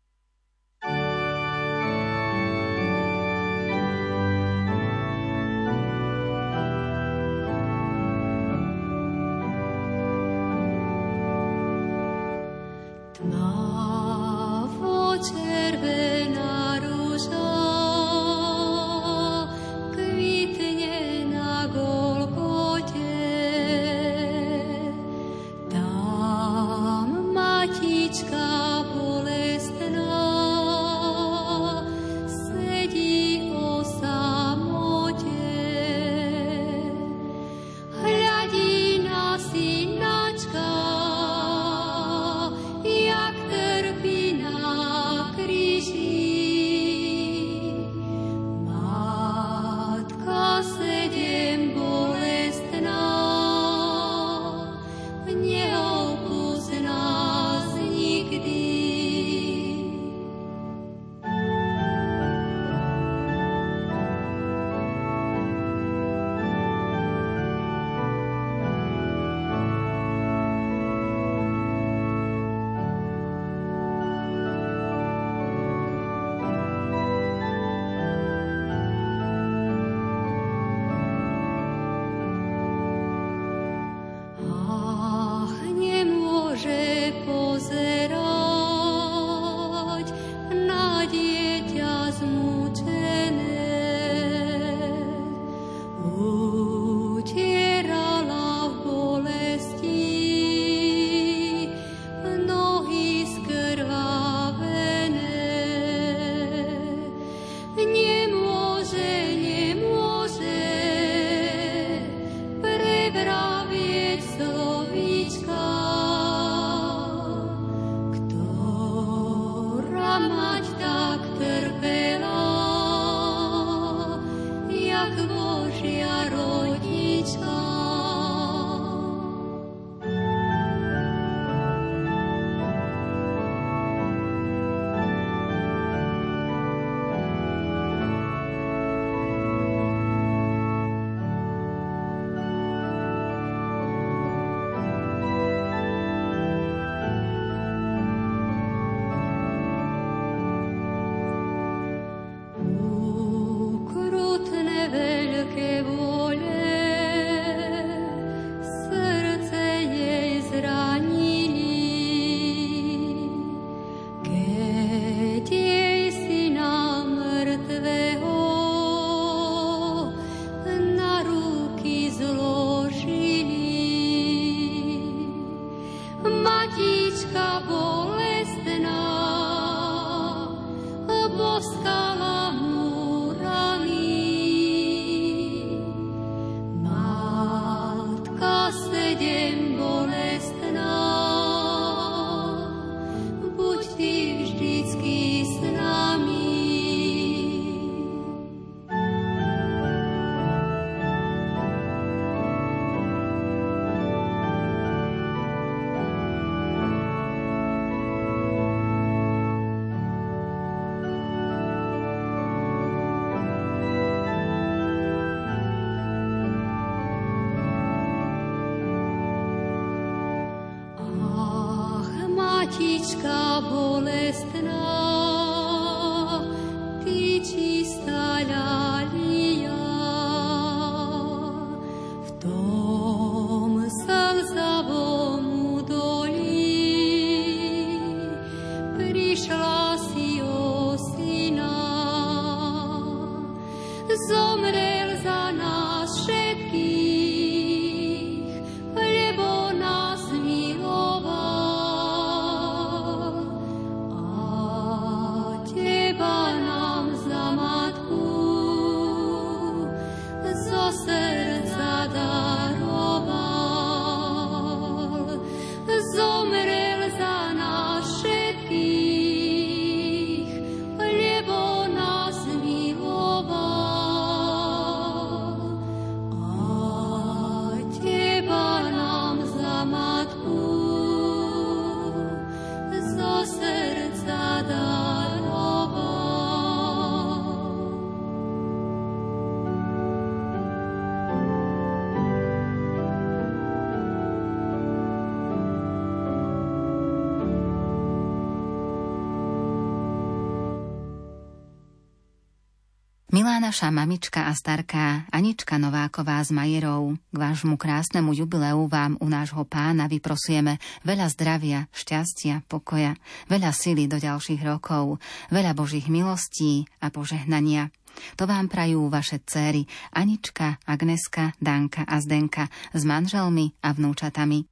[303.71, 309.62] Naša mamička a starká Anička Nováková z Majerov, k vášmu krásnemu jubileu vám u nášho
[309.62, 313.14] pána vyprosujeme veľa zdravia, šťastia, pokoja,
[313.47, 315.23] veľa sily do ďalších rokov,
[315.55, 317.95] veľa Božích milostí a požehnania.
[318.43, 319.87] To vám prajú vaše céry
[320.18, 324.66] Anička, Agneska, Danka a Zdenka s manželmi a vnúčatami.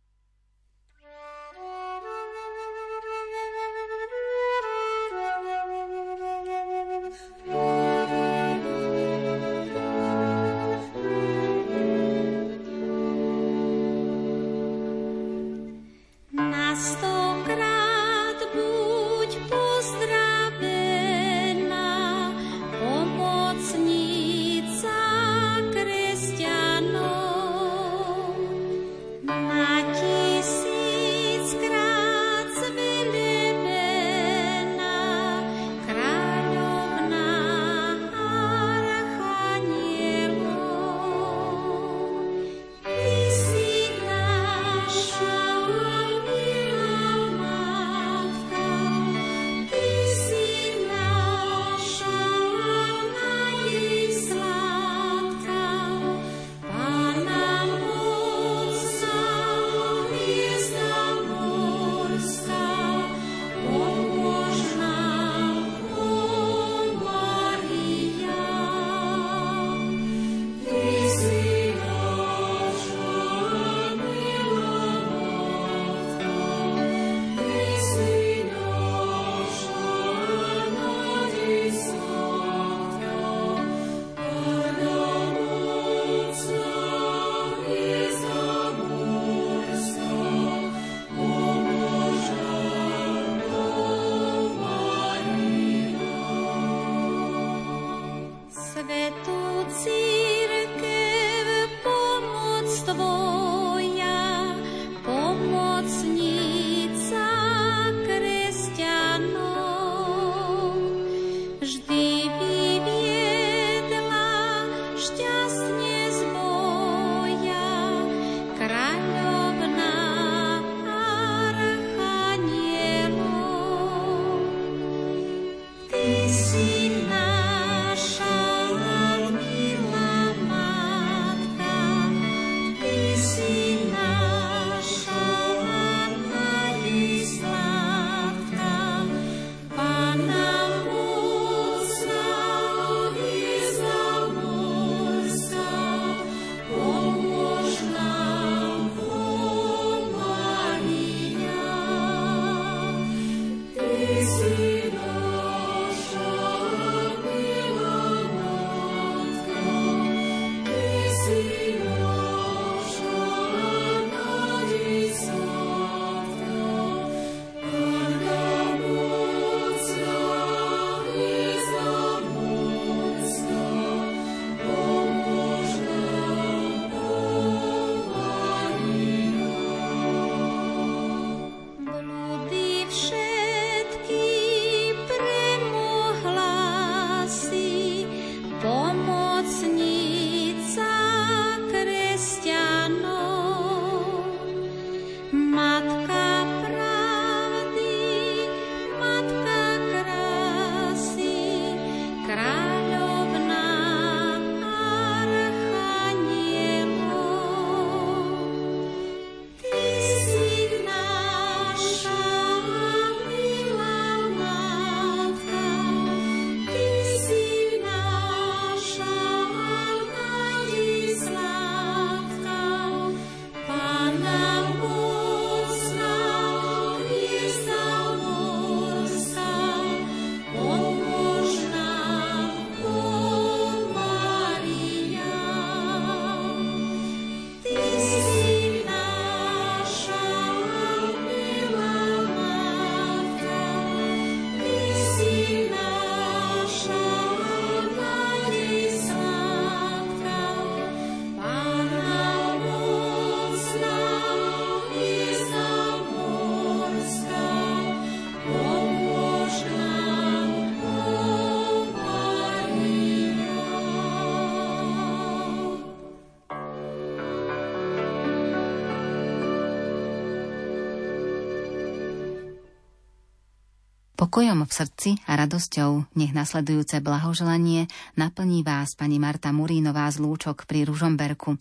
[274.18, 277.86] Pokojom v srdci a radosťou nech nasledujúce blahoželanie
[278.18, 281.54] naplní vás pani Marta Murínová z Lúčok pri Ružomberku.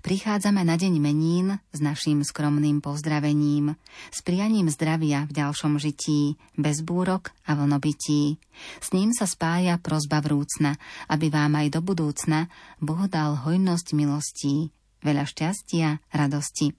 [0.00, 3.76] Prichádzame na deň menín s naším skromným pozdravením,
[4.08, 8.40] s prianím zdravia v ďalšom žití, bez búrok a vlnobytí.
[8.80, 10.80] S ním sa spája prozba vrúcna,
[11.12, 12.48] aby vám aj do budúcna
[12.80, 14.72] Boh dal hojnosť milostí,
[15.04, 16.72] veľa šťastia, radosti.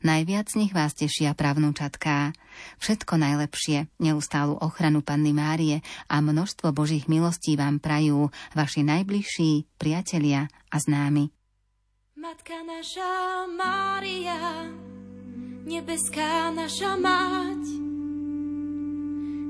[0.00, 2.32] Najviac nech vás tešia pravnúčatká.
[2.80, 10.48] Všetko najlepšie, neustálu ochranu Panny Márie a množstvo Božích milostí vám prajú vaši najbližší, priatelia
[10.72, 11.28] a známi.
[12.20, 14.68] Matka naša Mária,
[15.64, 17.64] nebeská naša mať,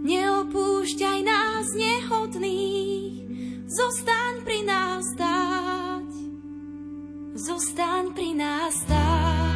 [0.06, 3.26] neopúšťaj nás nehodných,
[3.66, 6.10] zostaň pri nás stáť,
[7.34, 9.49] zostaň pri nás stáť.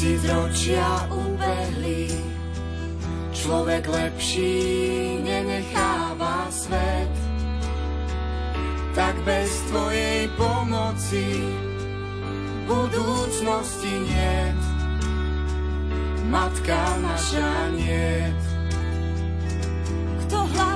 [0.00, 2.08] Tisícročia ubehli,
[3.36, 4.56] človek lepší
[5.20, 7.12] nenecháva svet.
[8.96, 11.44] Tak bez tvojej pomoci
[12.64, 14.60] budúcnosti niet.
[16.32, 18.40] Matka naša niet.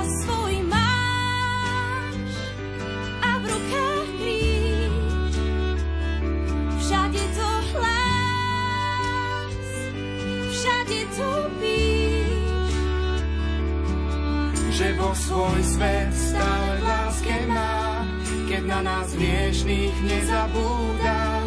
[0.04, 0.43] svoj
[15.64, 18.04] svet stále láske má,
[18.44, 21.40] keď na nás hriešných nezabúda.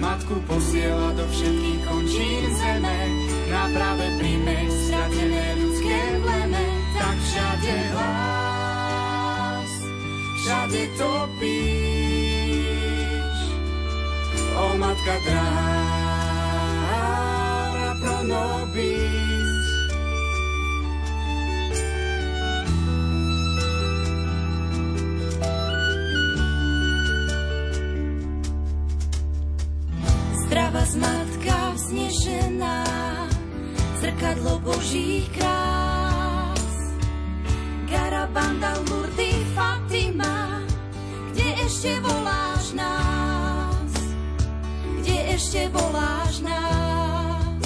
[0.00, 3.00] Matku posiela do všetkých končín zeme,
[3.52, 6.64] na práve príjme stratené ľudské pleme,
[6.98, 9.70] tak všade hlas,
[10.42, 12.10] všade topíš.
[14.56, 17.06] O matka dráha
[18.00, 18.24] pro
[30.68, 32.84] vás matka vznešená,
[33.96, 36.68] zrkadlo Božích krás.
[37.88, 40.60] Garabanda, Lurdy, Fatima,
[41.32, 43.92] kde ešte voláš nás?
[45.00, 47.64] Kde ešte voláš nás?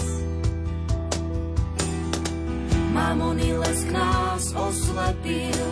[2.94, 5.66] Mamony lesk nás oslepil,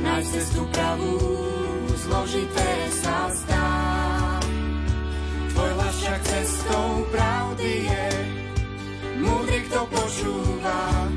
[0.00, 1.20] nájsť cestu pravú,
[2.08, 2.70] zložité
[3.04, 3.51] sa zdá
[6.12, 8.06] však cestou pravdy je.
[9.16, 11.08] Múdry, kto počúva,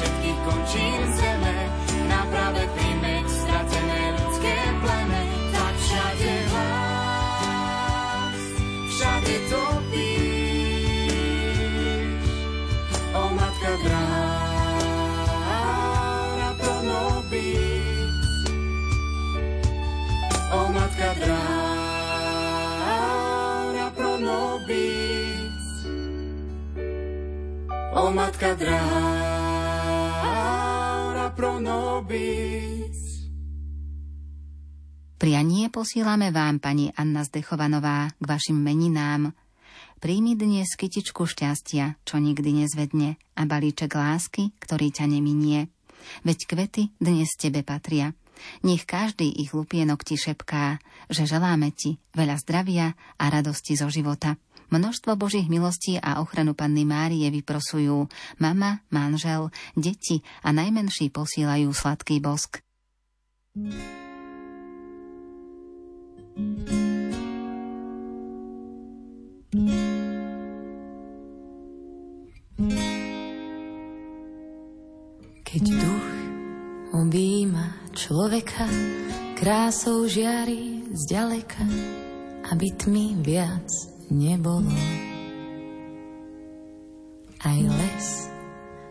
[0.00, 1.68] všetkých končín zeme,
[2.08, 5.20] na práve príjmeť stratené ľudské pleme.
[5.52, 8.40] Tak všade hlas,
[8.96, 10.24] všade topíš,
[13.12, 14.40] o matka dráha
[16.56, 16.80] pro
[20.50, 21.92] o matka dráha
[23.92, 24.10] pro.
[27.90, 29.39] O matka drahá,
[31.40, 33.24] pro nobis.
[35.16, 39.32] Prianie posílame vám, pani Anna Zdechovanová, k vašim meninám.
[40.04, 45.72] Príjmi dnes kytičku šťastia, čo nikdy nezvedne, a balíček lásky, ktorý ťa neminie.
[46.28, 48.12] Veď kvety dnes tebe patria.
[48.60, 50.76] Nech každý ich lupienok ti šepká,
[51.08, 54.36] že želáme ti veľa zdravia a radosti zo života.
[54.70, 58.06] Množstvo Božích milostí a ochranu Panny Márie vyprosujú
[58.38, 62.62] mama, manžel, deti a najmenší posílajú sladký bosk.
[75.50, 76.08] Keď duch
[76.94, 78.70] objíma človeka,
[79.34, 81.66] krásou žiari zďaleka,
[82.54, 84.74] aby tmy viac nebolo.
[87.40, 88.30] Aj les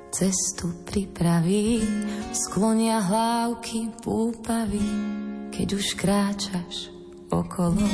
[0.10, 1.80] cestu pripraví,
[2.34, 4.84] sklonia hlávky púpavy,
[5.54, 6.90] keď už kráčaš
[7.30, 7.86] okolo.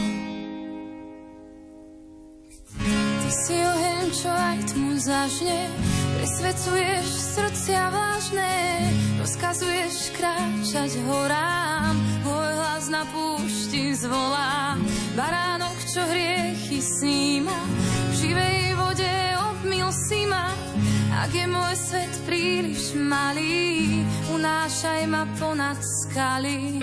[2.81, 5.59] Ty si oheň, čo aj tmu zažne,
[6.17, 8.53] presvedcuješ srdcia vážne,
[9.19, 11.93] rozkazuješ kráčať horám,
[12.23, 14.79] môj hlas na púšti zvolá,
[15.13, 16.01] baránok, čo
[16.55, 17.59] hriechy sníma,
[18.11, 19.15] v živej vode
[19.51, 20.55] obmil si ma,
[21.19, 23.99] ak je môj svet príliš malý,
[24.31, 26.79] unášaj ma ponad skaly.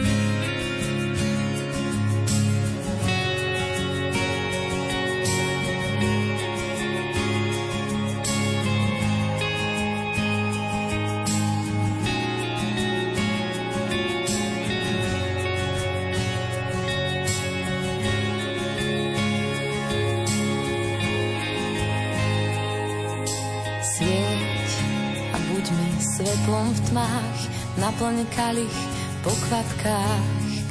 [26.93, 27.41] Tmách,
[27.81, 28.81] naplň kalich
[29.25, 30.25] po kvapkách,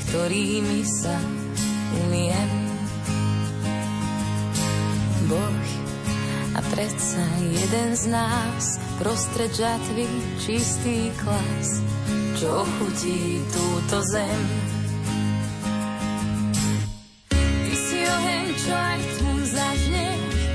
[0.05, 1.17] ktorými sa
[2.05, 2.51] umiem.
[5.25, 5.65] Boh
[6.53, 10.05] a predsa jeden z nás prostred žatvy
[10.37, 11.81] čistý klas,
[12.37, 14.41] čo chutí túto zem.
[17.33, 20.07] Ty si oheň, čo aj tmu zažne,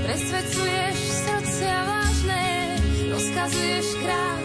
[0.07, 2.45] presvedcuješ srdcia vážne,
[3.11, 4.36] rozkazuješ kráčať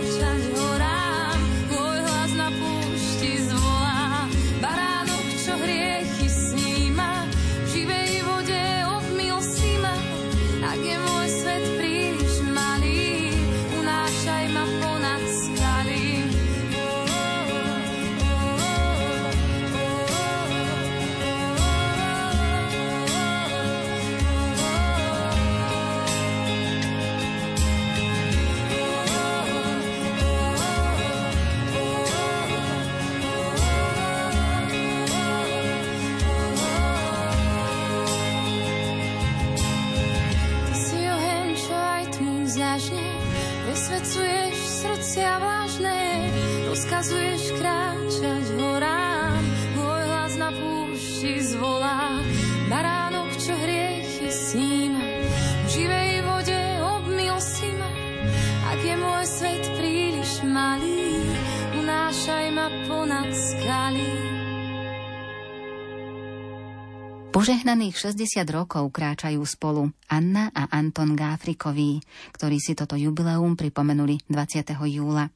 [67.42, 71.98] Požehnaných 60 rokov kráčajú spolu Anna a Anton Gáfrikoví,
[72.30, 74.70] ktorí si toto jubileum pripomenuli 20.
[74.70, 75.26] júla.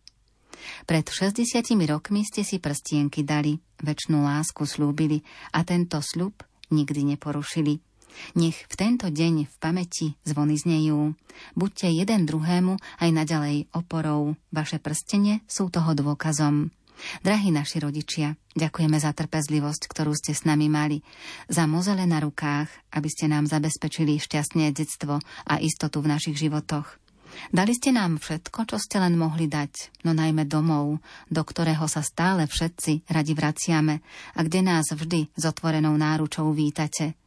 [0.87, 7.83] Pred 60 rokmi ste si prstienky dali, väčšnú lásku slúbili a tento sľub nikdy neporušili.
[8.39, 11.11] Nech v tento deň v pamäti zvony znejú.
[11.59, 14.39] Buďte jeden druhému aj naďalej oporou.
[14.55, 16.71] Vaše prstenie sú toho dôkazom.
[17.21, 21.05] Drahí naši rodičia, ďakujeme za trpezlivosť, ktorú ste s nami mali,
[21.47, 26.99] za mozele na rukách, aby ste nám zabezpečili šťastné detstvo a istotu v našich životoch.
[27.53, 32.01] Dali ste nám všetko, čo ste len mohli dať, no najmä domov, do ktorého sa
[32.01, 34.01] stále všetci radi vraciame
[34.33, 37.19] a kde nás vždy s otvorenou náručou vítate.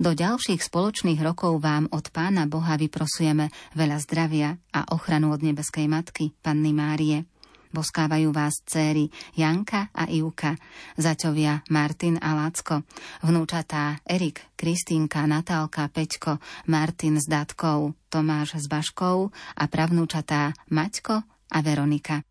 [0.00, 5.90] Do ďalších spoločných rokov vám od Pána Boha vyprosujeme veľa zdravia a ochranu od nebeskej
[5.90, 7.28] Matky, Panny Márie.
[7.68, 10.56] Boskávajú vás céry Janka a Ivka,
[10.96, 12.82] zaťovia Martin a Lacko,
[13.20, 21.20] vnúčatá Erik, Kristínka, Natálka, Peťko, Martin s Datkou, Tomáš s Baškou a pravnúčatá Maťko
[21.52, 22.24] a Veronika.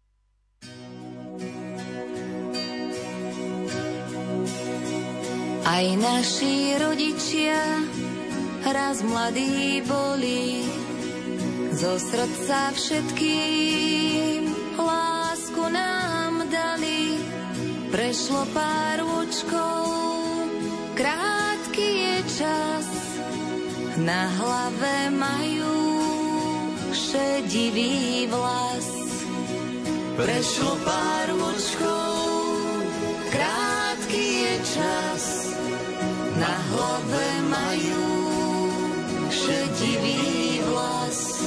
[5.67, 7.61] Aj naši rodičia
[8.65, 10.65] raz mladí boli,
[11.77, 14.16] zo srdca všetkým lásku
[15.69, 17.19] nám dali.
[17.87, 19.83] Prešlo pár účkov,
[20.91, 22.87] krátky je čas,
[24.03, 25.75] na hlave majú
[26.91, 28.85] šedivý vlas.
[30.19, 32.11] Prešlo pár účkov,
[33.31, 35.23] krátky je čas,
[36.35, 38.07] na hlave majú
[39.31, 41.39] šedivý vlas.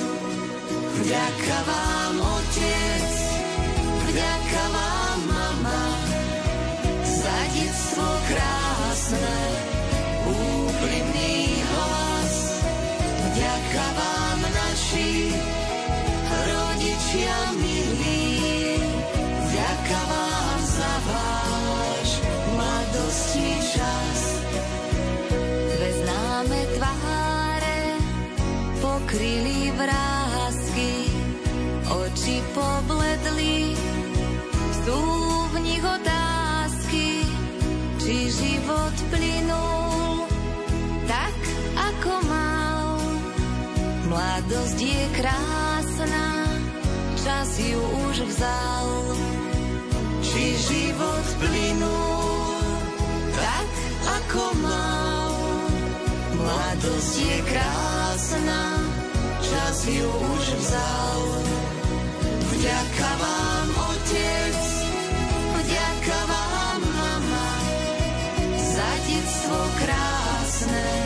[1.00, 2.89] Vďaka vám, otec,
[44.50, 46.26] Mladosť je krásna,
[47.22, 47.78] čas ju
[48.10, 48.88] už vzal.
[50.26, 52.58] Či život plynul
[53.30, 53.70] tak,
[54.10, 55.30] ako mal.
[56.34, 58.62] Mladosť je krásna,
[59.38, 61.22] čas ju už vzal.
[62.50, 64.60] Vďaka vám, Otec,
[65.62, 67.50] vďaka vám, Mama,
[68.58, 70.99] za detstvo krásne,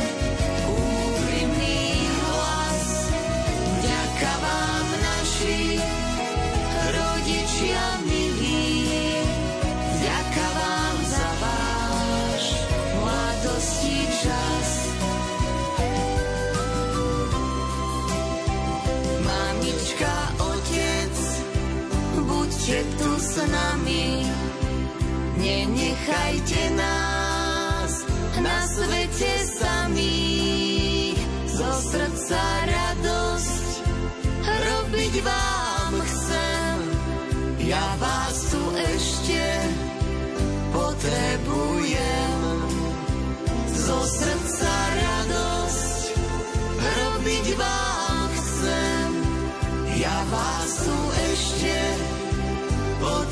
[22.75, 24.27] buďte tu s nami,
[25.39, 27.93] nenechajte nás
[28.43, 31.15] na svete samých.
[31.55, 33.67] Zo srdca radosť
[34.43, 36.77] robiť vám chcem,
[37.63, 39.43] ja vás tu ešte
[40.75, 42.43] potrebujem.
[43.71, 46.03] Zo srdca radosť
[46.83, 49.11] robiť vám chcem,
[49.95, 50.54] ja vás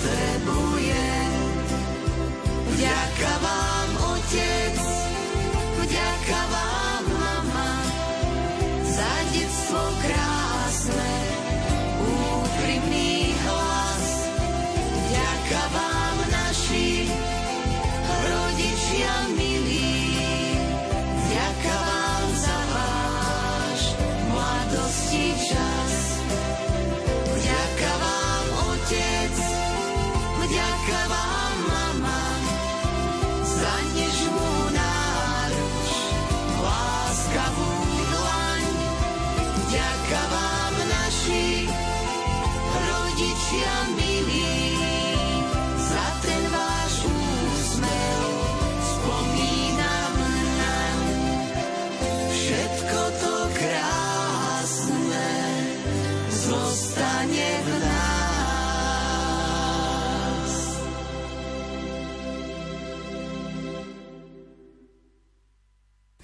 [0.03, 1.31] potrebujem.
[2.75, 4.62] Vďaka vám, otec,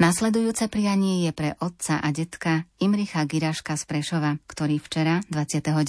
[0.09, 5.85] Nasledujúce prianie je pre otca a detka Imricha Giraška z Prešova, ktorý včera, 29.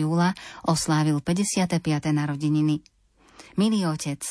[0.00, 0.32] júla,
[0.64, 1.76] oslávil 55.
[2.08, 2.80] narodeniny.
[3.60, 4.24] Milý otec,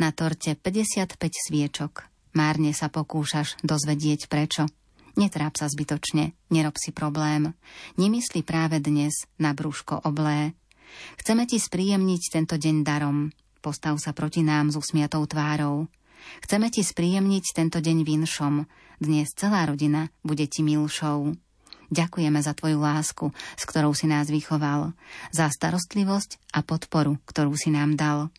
[0.00, 2.08] na torte 55 sviečok.
[2.32, 4.64] Márne sa pokúšaš dozvedieť prečo.
[5.20, 7.52] Netráp sa zbytočne, nerob si problém.
[8.00, 10.56] Nemysli práve dnes na brúško oblé.
[11.20, 13.28] Chceme ti spríjemniť tento deň darom.
[13.60, 15.84] Postav sa proti nám s usmiatou tvárou.
[16.44, 18.66] Chceme ti spríjemniť tento deň vinšom.
[19.00, 21.34] Dnes celá rodina bude ti milšou.
[21.92, 24.96] Ďakujeme za tvoju lásku, s ktorou si nás vychoval,
[25.30, 28.34] za starostlivosť a podporu, ktorú si nám dal.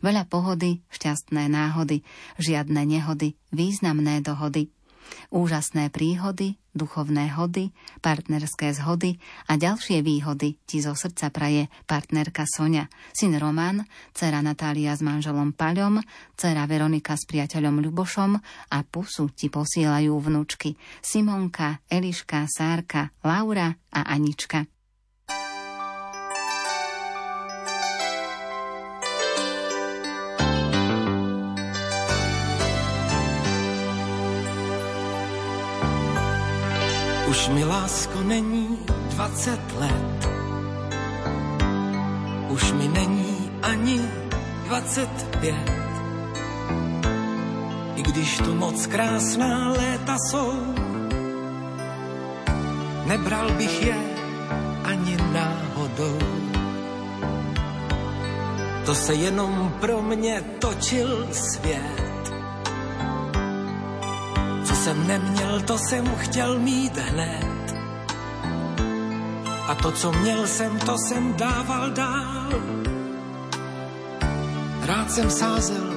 [0.00, 2.00] Veľa pohody, šťastné náhody,
[2.40, 4.72] žiadne nehody, významné dohody–
[5.30, 9.18] Úžasné príhody, duchovné hody, partnerské zhody
[9.50, 13.82] a ďalšie výhody ti zo srdca praje partnerka Sonia, syn Roman,
[14.14, 16.00] dcera Natália s manželom Paľom,
[16.34, 18.30] dcera Veronika s priateľom Ľubošom
[18.70, 24.79] a pusu ti posielajú vnúčky Simonka, Eliška, Sárka, Laura a Anička.
[37.30, 38.78] Už mi lásko není
[39.14, 40.28] 20 let.
[42.48, 44.02] Už mi není ani
[44.66, 45.54] 25.
[47.94, 50.74] I když tu moc krásná léta jsou,
[53.06, 53.98] nebral bych je
[54.84, 56.18] ani náhodou.
[58.86, 62.09] To se jenom pro mě točil svět
[65.10, 67.64] neměl, to jsem chtěl mít hned.
[69.66, 72.50] A to, co měl jsem, to jsem dával dál.
[74.82, 75.90] Rád jsem sázel,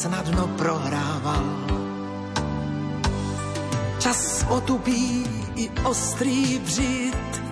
[0.00, 1.46] snadno prohrával.
[3.98, 7.42] Čas otupí i ostrý břit.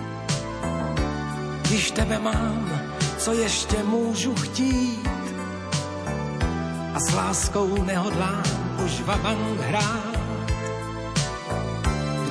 [1.61, 2.69] Když tebe mám,
[3.17, 5.09] co ještě můžu chtít?
[6.93, 8.43] A s láskou nehodlám
[8.85, 10.08] už vabank hrát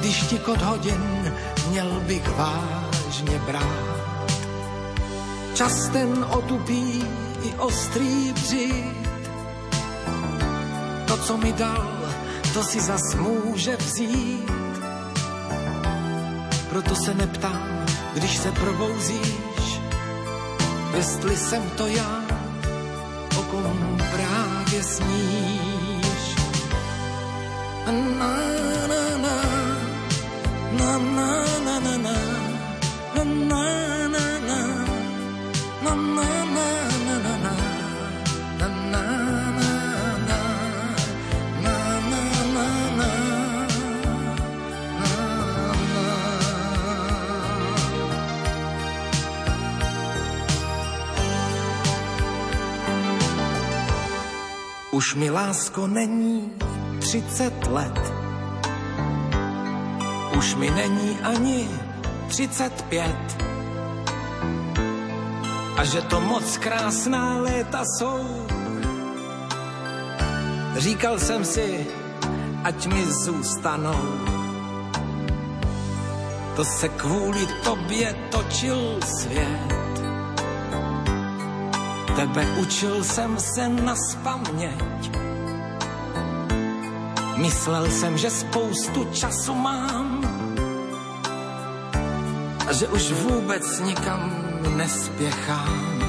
[0.09, 1.33] když tikot hodin
[1.69, 4.41] měl bych vážně brát.
[5.55, 7.05] Čas ten otupí
[7.43, 9.09] i ostrý břit.
[11.07, 12.01] To, co mi dal,
[12.55, 14.51] to si zas může vzít.
[16.71, 19.81] Proto se neptám, když se probouzíš,
[20.97, 22.23] jestli jsem to já,
[23.39, 25.38] o kom právě sníš.
[55.19, 56.53] Mi lásko není
[56.99, 58.13] třicet let.
[60.39, 61.69] Už mi není ani
[62.29, 63.45] třicet pět.
[65.77, 68.47] A že to moc krásná léta jsou.
[70.77, 71.87] Říkal jsem si,
[72.65, 74.05] ať mi zůstanou.
[76.57, 79.88] To se kvůli tobě točil svět.
[82.19, 85.11] Tebe učil jsem se na spaměť.
[87.37, 90.21] Myslel jsem, že spoustu času mám
[92.69, 94.33] a že už vůbec nikam
[94.77, 96.03] nespěchám.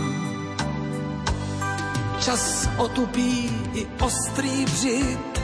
[2.19, 5.41] Čas otupí i ostrý břit,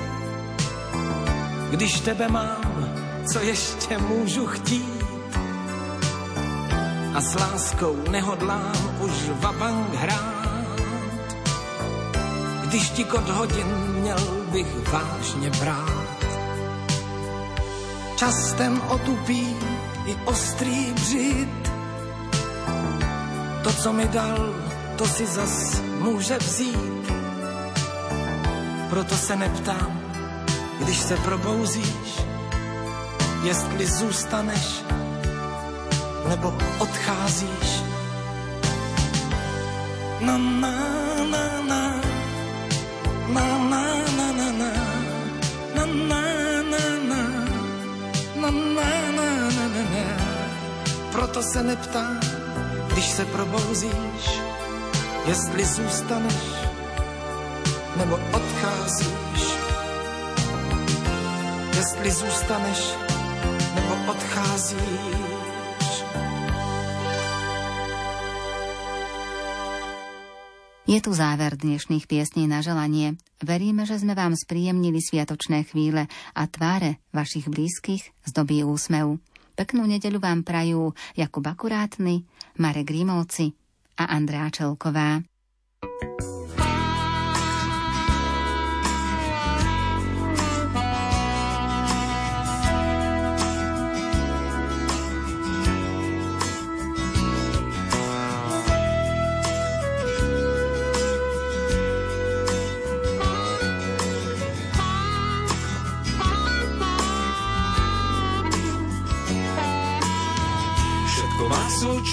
[1.69, 2.89] když tebe mám,
[3.33, 5.05] co ještě můžu chtít.
[7.15, 10.44] A s láskou nehodlám už vabank hrát
[12.75, 13.67] když ti kod hodin
[14.03, 14.19] měl
[14.51, 16.25] bych vážně brát.
[18.15, 19.55] Čas ten otupí
[20.05, 21.71] i ostrý břit.
[23.63, 24.55] To, co mi dal,
[24.95, 27.11] to si zas může vzít.
[28.89, 30.01] Proto se neptám,
[30.79, 32.21] když se probouzíš,
[33.43, 34.83] jestli zůstaneš
[36.27, 37.83] nebo odcházíš.
[40.19, 40.75] Na, na,
[41.31, 41.94] na, na
[51.35, 52.19] Proto se neptám,
[52.87, 54.41] když se probouzíš,
[55.25, 56.43] jestli zůstaneš
[57.95, 59.55] nebo odcházíš.
[61.75, 62.93] Jestli zůstaneš
[63.75, 65.34] nebo odcházíš.
[70.85, 73.17] Je tu záver dnešných piesní na želanie.
[73.41, 76.05] Veríme, že sme vám spríjemnili sviatočné chvíle
[76.37, 79.17] a tváre vašich blízkych zdobí úsmev.
[79.57, 82.29] Peknú nedeľu vám prajú Jakub Akurátny,
[82.61, 83.57] Marek Grimovci
[83.97, 85.25] a Andrá Čelková.
[85.85, 86.34] thank you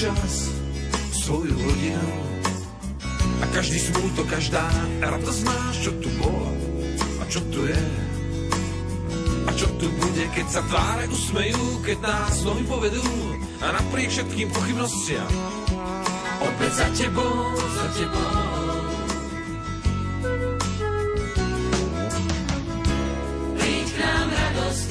[0.03, 0.51] čas,
[1.15, 2.11] svoju rodinu.
[3.39, 4.67] A každý smúto, každá
[4.99, 6.51] radosť znáš, čo tu bola
[7.23, 7.83] a čo tu je.
[9.47, 13.07] A čo tu bude, keď sa tváre usmejú, keď nás nohy povedú
[13.63, 15.31] a napriek všetkým pochybnostiam.
[16.43, 18.35] Opäť za tebou, za tebou.
[23.55, 24.83] Príď k nám radosť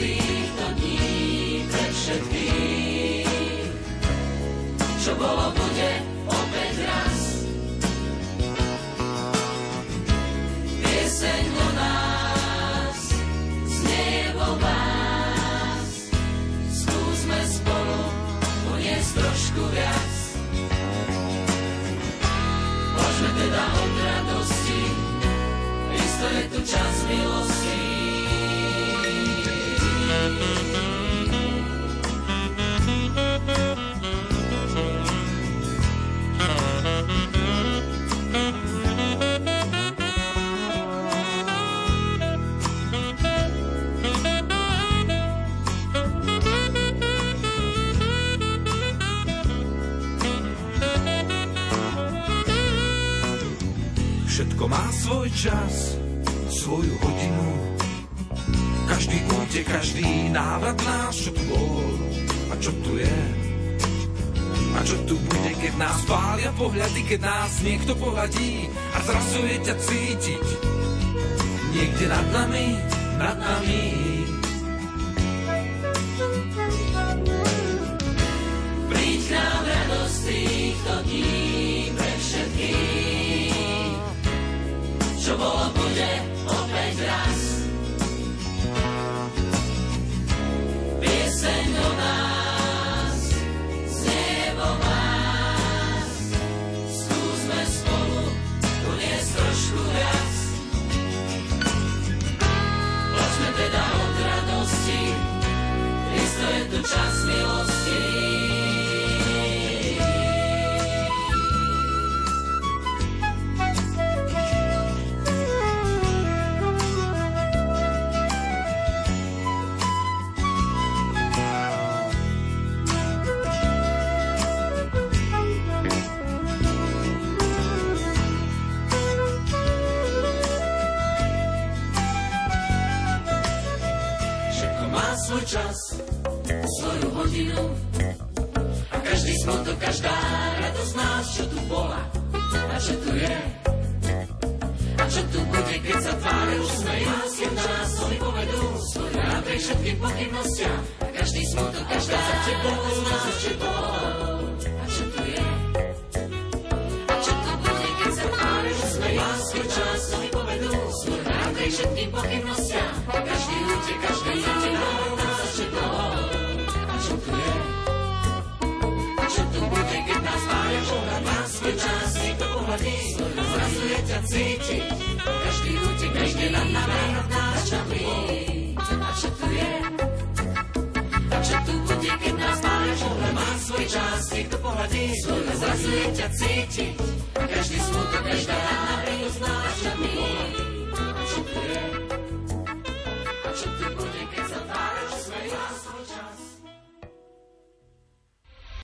[26.52, 27.61] tu čas milosti.
[67.12, 70.48] keď nás niekto pohľadí a zrazu je ťa cítiť.
[71.76, 72.80] Niekde nad nami,
[73.20, 74.01] nad nami